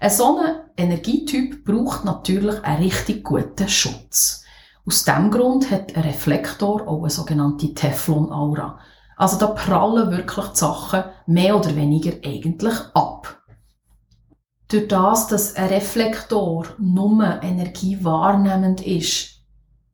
ein 0.00 0.10
so 0.10 0.38
ein 0.38 0.56
Energietyp 0.76 1.64
braucht 1.64 2.04
natürlich 2.04 2.62
einen 2.62 2.82
richtig 2.82 3.24
guten 3.24 3.70
Schutz. 3.70 4.44
Aus 4.86 5.04
diesem 5.04 5.30
Grund 5.30 5.70
hat 5.70 5.96
ein 5.96 6.02
Reflektor 6.02 6.86
auch 6.86 7.00
eine 7.00 7.08
sogenannte 7.08 7.72
Teflon-Aura. 7.72 8.78
Also 9.16 9.38
da 9.38 9.46
prallen 9.46 10.10
wirklich 10.10 10.46
die 10.48 10.58
Sachen 10.58 11.04
mehr 11.24 11.56
oder 11.56 11.74
weniger 11.74 12.12
eigentlich 12.22 12.74
ab. 12.92 13.42
Durch 14.68 14.88
das, 14.88 15.28
dass 15.28 15.56
ein 15.56 15.70
Reflektor 15.70 16.66
nur 16.78 17.40
Energie 17.42 18.04
wahrnehmend 18.04 18.86
ist, 18.86 19.40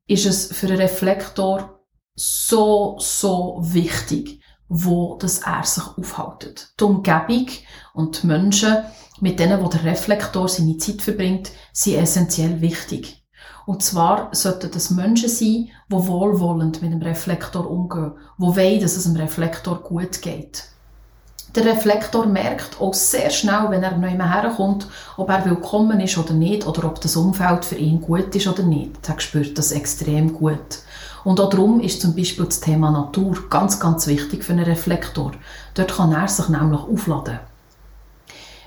ist 0.09 0.27
es 0.27 0.53
für 0.53 0.67
einen 0.67 0.79
Reflektor 0.79 1.79
so, 2.17 2.97
so 2.99 3.61
wichtig, 3.62 4.42
wo 4.75 5.17
das 5.21 5.41
er 5.41 5.65
sich 5.65 5.85
aufhält. 5.85 6.73
Die 6.81 6.85
Umgebung 6.85 7.47
und 7.93 8.23
die 8.23 8.27
Menschen, 8.27 8.79
mit 9.21 9.39
denen, 9.39 9.63
wo 9.63 9.69
der 9.69 9.85
Reflektor 9.85 10.49
seine 10.49 10.79
Zeit 10.79 11.03
verbringt, 11.03 11.51
sind 11.73 11.99
essentiell 11.99 12.61
wichtig. 12.63 13.23
Und 13.67 13.83
zwar 13.83 14.31
sollten 14.33 14.71
das 14.71 14.91
Menschen 14.91 15.29
sein, 15.29 15.69
die 15.69 15.73
wohlwollend 15.89 16.81
mit 16.81 16.91
dem 16.91 17.03
Reflektor 17.03 17.71
umgehen, 17.71 18.13
die 18.39 18.43
wollen, 18.43 18.81
dass 18.81 18.97
es 18.97 19.05
dem 19.05 19.17
Reflektor 19.17 19.77
gut 19.83 20.23
geht. 20.23 20.65
Der 21.55 21.67
Reflektor 21.67 22.25
merkt 22.25 22.81
auch 22.81 22.95
sehr 22.95 23.29
schnell, 23.29 23.67
wenn 23.69 23.83
er 23.83 23.99
neu 23.99 24.09
herkommt, 24.09 24.87
ob 25.19 25.29
er 25.29 25.45
willkommen 25.45 26.01
ist 26.01 26.17
oder 26.17 26.33
nicht, 26.33 26.67
oder 26.67 26.85
ob 26.85 26.99
das 27.03 27.15
Umfeld 27.15 27.67
für 27.67 27.77
ihn 27.77 28.01
gut 28.01 28.35
ist 28.35 28.47
oder 28.47 28.63
nicht. 28.63 29.07
Er 29.07 29.21
spürt 29.21 29.59
das 29.59 29.71
extrem 29.71 30.33
gut. 30.33 30.79
Und 31.25 31.41
auch 31.41 31.51
darum 31.51 31.81
ist 31.81 32.01
zum 32.01 32.17
Beispiel 32.17 32.47
das 32.47 32.61
Thema 32.61 32.91
Natur 32.91 33.49
ganz, 33.49 33.79
ganz 33.79 34.07
wichtig 34.07 34.45
für 34.45 34.53
einen 34.53 34.65
Reflektor. 34.65 35.33
Dort 35.75 35.95
kann 35.95 36.13
er 36.13 36.29
sich 36.29 36.49
nämlich 36.49 36.81
aufladen. 36.81 37.39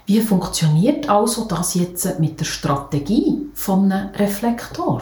Wie 0.05 0.21
funktioniert 0.21 1.09
also 1.09 1.45
das 1.45 1.73
jetzt 1.73 2.19
mit 2.19 2.39
der 2.39 2.45
Strategie 2.45 3.49
von 3.53 3.91
einem 3.91 4.09
Reflektor? 4.15 5.01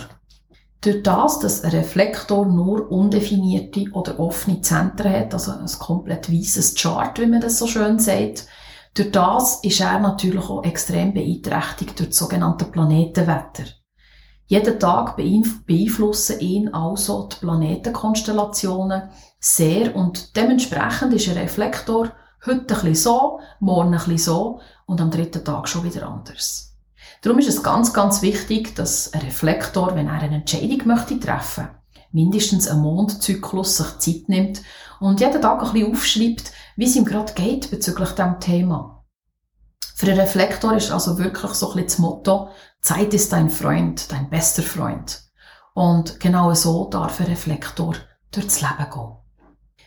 Durch 0.80 1.04
das, 1.04 1.40
dass 1.40 1.64
ein 1.64 1.72
Reflektor 1.72 2.46
nur 2.46 2.92
undefinierte 2.92 3.86
oder 3.94 4.20
offene 4.20 4.62
Zentren 4.62 5.14
hat, 5.14 5.34
also 5.34 5.52
ein 5.52 5.68
komplett 5.80 6.32
weißes 6.32 6.76
Chart, 6.76 7.20
wie 7.20 7.26
man 7.26 7.42
das 7.42 7.60
so 7.60 7.68
schön 7.68 8.00
sagt, 8.00 8.48
durch 8.94 9.12
das 9.12 9.64
ist 9.64 9.80
er 9.82 10.00
natürlich 10.00 10.44
auch 10.50 10.64
extrem 10.64 11.14
beeinträchtigt 11.14 12.00
durch 12.00 12.10
das 12.10 12.18
sogenannte 12.18 12.66
Planetenwetter. 12.66 13.64
Jeden 14.54 14.80
Tag 14.80 15.18
beeinflussen 15.18 16.40
ihn 16.40 16.72
also 16.76 17.28
die 17.28 17.38
Planetenkonstellationen 17.38 19.10
sehr 19.40 19.96
und 19.96 20.36
dementsprechend 20.36 21.12
ist 21.12 21.28
ein 21.28 21.40
Reflektor 21.40 22.12
heute 22.46 22.60
ein 22.60 22.68
bisschen 22.68 22.94
so, 22.94 23.40
morgen 23.60 23.96
ein 23.96 23.98
bisschen 23.98 24.20
so 24.20 24.60
und 24.86 25.02
am 25.02 25.10
dritten 25.10 25.44
Tag 25.44 25.68
schon 25.68 25.84
wieder 25.84 26.08
anders. 26.08 26.76
Darum 27.24 27.40
ist 27.40 27.50
es 27.50 27.64
ganz, 27.64 27.94
ganz 27.94 28.22
wichtig, 28.22 28.76
dass 28.76 29.12
ein 29.14 29.22
Reflektor, 29.22 29.96
wenn 29.96 30.06
er 30.06 30.22
eine 30.22 30.36
Entscheidung 30.36 30.86
möchte 30.86 31.20
treffen, 31.20 31.70
mindestens 32.12 32.68
einen 32.68 32.84
Mondzyklus 32.84 33.78
sich 33.78 33.98
Zeit 33.98 34.30
nimmt 34.30 34.62
und 35.00 35.20
jeden 35.20 35.42
Tag 35.42 35.64
ein 35.64 35.74
bisschen 35.74 35.92
aufschreibt, 35.92 36.52
wie 36.76 36.86
es 36.86 36.96
ihm 36.96 37.06
gerade 37.06 37.34
geht 37.34 37.72
bezüglich 37.72 38.12
diesem 38.12 38.40
Thema. 38.40 39.04
Für 39.96 40.12
einen 40.12 40.20
Reflektor 40.20 40.76
ist 40.76 40.92
also 40.92 41.18
wirklich 41.18 41.54
so 41.54 41.72
ein 41.72 41.74
bisschen 41.74 41.88
das 41.88 41.98
Motto, 41.98 42.50
Zeit 42.84 43.14
ist 43.14 43.32
dein 43.32 43.50
Freund, 43.50 44.12
dein 44.12 44.30
bester 44.30 44.62
Freund. 44.62 45.22
Und 45.74 46.20
genau 46.20 46.54
so 46.54 46.90
darf 46.90 47.22
ein 47.22 47.28
Reflektor 47.28 47.96
durchs 48.30 48.60
Leben 48.60 48.90
gehen. 48.92 49.24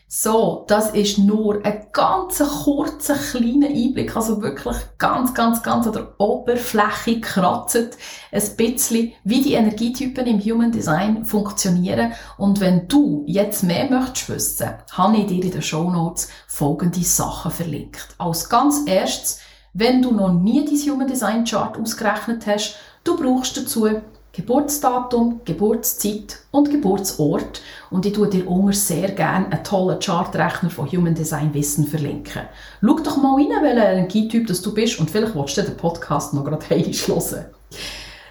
So, 0.08 0.64
das 0.66 0.90
ist 0.94 1.18
nur 1.18 1.62
ein 1.62 1.88
ganz 1.92 2.38
kurzer, 2.38 3.16
kleiner 3.16 3.66
Einblick, 3.66 4.16
also 4.16 4.40
wirklich 4.40 4.76
ganz, 4.96 5.34
ganz, 5.34 5.62
ganz 5.62 5.86
an 5.86 5.92
der 5.92 6.18
Oberfläche 6.18 7.20
kratzt 7.20 7.98
ein 8.32 8.56
bisschen, 8.56 9.12
wie 9.24 9.42
die 9.42 9.54
Energietypen 9.54 10.26
im 10.26 10.40
Human 10.40 10.72
Design 10.72 11.26
funktionieren. 11.26 12.12
Und 12.38 12.60
wenn 12.60 12.88
du 12.88 13.24
jetzt 13.26 13.62
mehr 13.62 13.90
möchtest 13.90 14.30
wissen, 14.30 14.70
habe 14.92 15.18
ich 15.18 15.26
dir 15.26 15.44
in 15.44 15.50
den 15.50 15.62
Show 15.62 15.90
Notes 15.90 16.28
folgende 16.46 17.04
Sachen 17.04 17.50
verlinkt. 17.50 18.14
Als 18.16 18.48
ganz 18.48 18.84
erstes, 18.86 19.40
wenn 19.78 20.00
du 20.00 20.10
noch 20.10 20.32
nie 20.32 20.64
dein 20.64 20.74
Human 20.90 21.06
Design 21.06 21.44
Chart 21.44 21.76
ausgerechnet 21.78 22.46
hast, 22.46 22.76
du 23.04 23.14
brauchst 23.14 23.58
dazu 23.58 23.86
Geburtsdatum, 24.32 25.42
Geburtszeit 25.44 26.38
und 26.50 26.70
Geburtsort. 26.70 27.60
Und 27.90 28.06
ich 28.06 28.14
tue 28.14 28.28
dir 28.28 28.48
unter 28.48 28.72
sehr 28.72 29.10
gerne 29.10 29.46
einen 29.50 29.64
tollen 29.64 30.00
Chartrechner 30.00 30.70
von 30.70 30.90
Human 30.90 31.14
Design 31.14 31.52
Wissen 31.52 31.86
verlinken. 31.86 32.42
Schau 32.80 32.98
doch 33.00 33.16
mal 33.18 33.34
rein, 33.34 33.62
welcher 33.62 33.92
Energietyp 33.92 34.46
du 34.46 34.74
bist 34.74 34.98
und 34.98 35.10
vielleicht 35.10 35.34
willst 35.34 35.58
du 35.58 35.62
den 35.62 35.76
Podcast 35.76 36.32
noch 36.32 36.44
gerade 36.44 36.66
hören. 36.70 37.46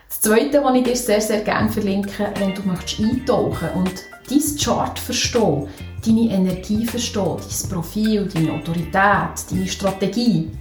Das 0.07 0.21
Zweite, 0.21 0.63
was 0.63 0.75
ich 0.75 0.83
dir 0.83 0.95
sehr, 0.95 1.21
sehr 1.21 1.41
gerne 1.41 1.69
verlinke, 1.69 2.27
wenn 2.39 2.55
du 2.55 2.63
möchtest 2.63 2.99
eintauchen 2.99 3.69
und 3.75 3.93
dein 4.29 4.57
Chart 4.57 4.97
verstehen, 4.97 5.67
deine 6.03 6.31
Energie 6.31 6.85
verstehen, 6.85 7.37
dein 7.37 7.69
Profil, 7.69 8.27
deine 8.33 8.53
Autorität, 8.53 9.51
deine 9.51 9.67
Strategie, 9.67 10.51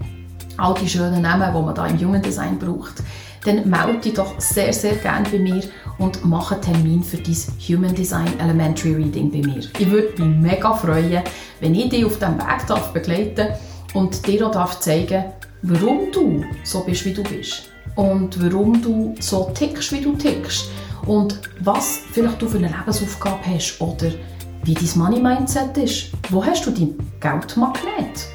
all 0.56 0.74
die 0.74 0.88
schönen 0.88 1.22
Namen, 1.22 1.54
die 1.54 1.62
man 1.62 1.74
da 1.74 1.86
im 1.86 1.98
Human 1.98 2.22
Design 2.22 2.58
braucht, 2.58 3.02
dann 3.44 3.68
melde 3.68 3.98
dich 3.98 4.14
doch 4.14 4.40
sehr, 4.40 4.72
sehr 4.72 4.94
gerne 4.94 5.28
bei 5.28 5.38
mir 5.38 5.62
und 5.98 6.24
mache 6.24 6.54
einen 6.54 6.62
Termin 6.62 7.02
für 7.02 7.18
dein 7.18 7.36
Human 7.68 7.94
Design 7.94 8.38
Elementary 8.40 8.94
Reading 8.94 9.30
bei 9.30 9.46
mir. 9.46 9.62
Ich 9.78 9.90
würde 9.90 10.22
mich 10.22 10.40
mega 10.40 10.74
freuen, 10.74 11.22
wenn 11.60 11.74
ich 11.74 11.90
dich 11.90 12.04
auf 12.04 12.18
diesem 12.18 12.38
Weg 12.38 12.66
darf 12.66 12.92
begleiten 12.92 13.48
und 13.92 14.26
dir 14.26 14.46
auch 14.46 14.52
darf 14.52 14.80
zeigen 14.80 15.24
warum 15.64 16.12
du 16.12 16.44
so 16.62 16.80
bist, 16.80 17.04
wie 17.04 17.12
du 17.12 17.22
bist. 17.22 17.70
Und 17.96 18.42
warum 18.42 18.80
du 18.82 19.14
so 19.20 19.50
tickst, 19.54 19.92
wie 19.92 20.00
du 20.00 20.12
tickst. 20.12 20.68
Und 21.06 21.40
was 21.60 22.00
vielleicht 22.12 22.40
du 22.40 22.48
für 22.48 22.58
eine 22.58 22.68
Lebensaufgabe 22.68 23.46
hast 23.46 23.80
oder 23.80 24.10
wie 24.64 24.74
dein 24.74 24.88
Money-Mindset 24.94 25.76
ist. 25.78 26.10
Wo 26.30 26.44
hast 26.44 26.66
du 26.66 26.70
dein 26.70 26.96
Geldmagnet? 27.20 28.28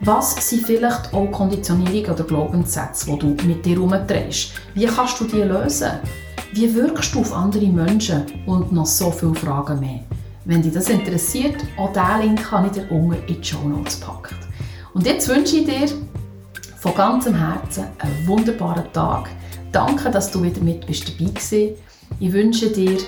Was 0.00 0.36
sind 0.46 0.66
vielleicht 0.66 1.14
auch 1.14 1.32
Konditionierungen 1.32 2.10
oder 2.10 2.24
Glaubenssätze, 2.24 3.06
die 3.10 3.18
du 3.18 3.46
mit 3.46 3.64
dir 3.64 3.76
herumdrehst? 3.76 4.52
Wie 4.74 4.84
kannst 4.84 5.18
du 5.20 5.24
die 5.24 5.40
lösen? 5.40 5.92
Wie 6.52 6.74
wirkst 6.74 7.14
du 7.14 7.20
auf 7.20 7.32
andere 7.32 7.66
Menschen? 7.66 8.24
Und 8.44 8.72
noch 8.72 8.84
so 8.84 9.10
viele 9.10 9.34
Fragen 9.34 9.80
mehr. 9.80 10.00
Wenn 10.44 10.60
dich 10.60 10.74
das 10.74 10.90
interessiert, 10.90 11.56
auch 11.78 11.94
diesen 11.94 12.20
Link 12.28 12.50
habe 12.50 12.66
ich 12.66 12.72
dir 12.74 12.90
unten 12.90 13.14
in 13.26 13.40
die 13.40 13.44
Show 13.44 13.66
Notes 13.66 13.98
gepackt. 13.98 14.34
Und 14.92 15.06
jetzt 15.06 15.28
wünsche 15.28 15.56
ich 15.56 15.64
dir 15.64 15.88
von 16.76 16.94
ganzem 16.94 17.34
Herzen 17.34 17.86
einen 17.98 18.26
wunderbaren 18.26 18.92
Tag. 18.92 19.30
Danke, 19.72 20.10
dass 20.10 20.30
du 20.30 20.42
wieder 20.42 20.60
mit 20.60 20.86
bist 20.86 21.08
dabei 21.08 21.32
warst. 21.32 21.52
Ich 21.52 22.32
wünsche 22.32 22.68
dir 22.68 22.98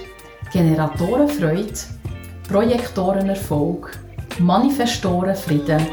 Generatorenfreude, 0.52 1.74
Projektorenerfolg, 2.48 3.98
Manifestorenfrieden 4.38 5.86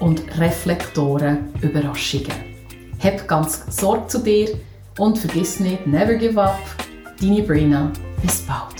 und 0.00 0.22
Reflektoren 0.38 1.52
Überraschungen. 1.60 2.32
Hab 3.02 3.26
ganz 3.28 3.64
Sorge 3.68 4.06
zu 4.08 4.18
dir 4.18 4.58
und 4.98 5.18
vergiss 5.18 5.60
nicht, 5.60 5.86
never 5.86 6.14
give 6.14 6.40
up. 6.40 6.58
Deine 7.20 7.42
Brina. 7.42 7.92
Bis 8.22 8.40
bald. 8.42 8.77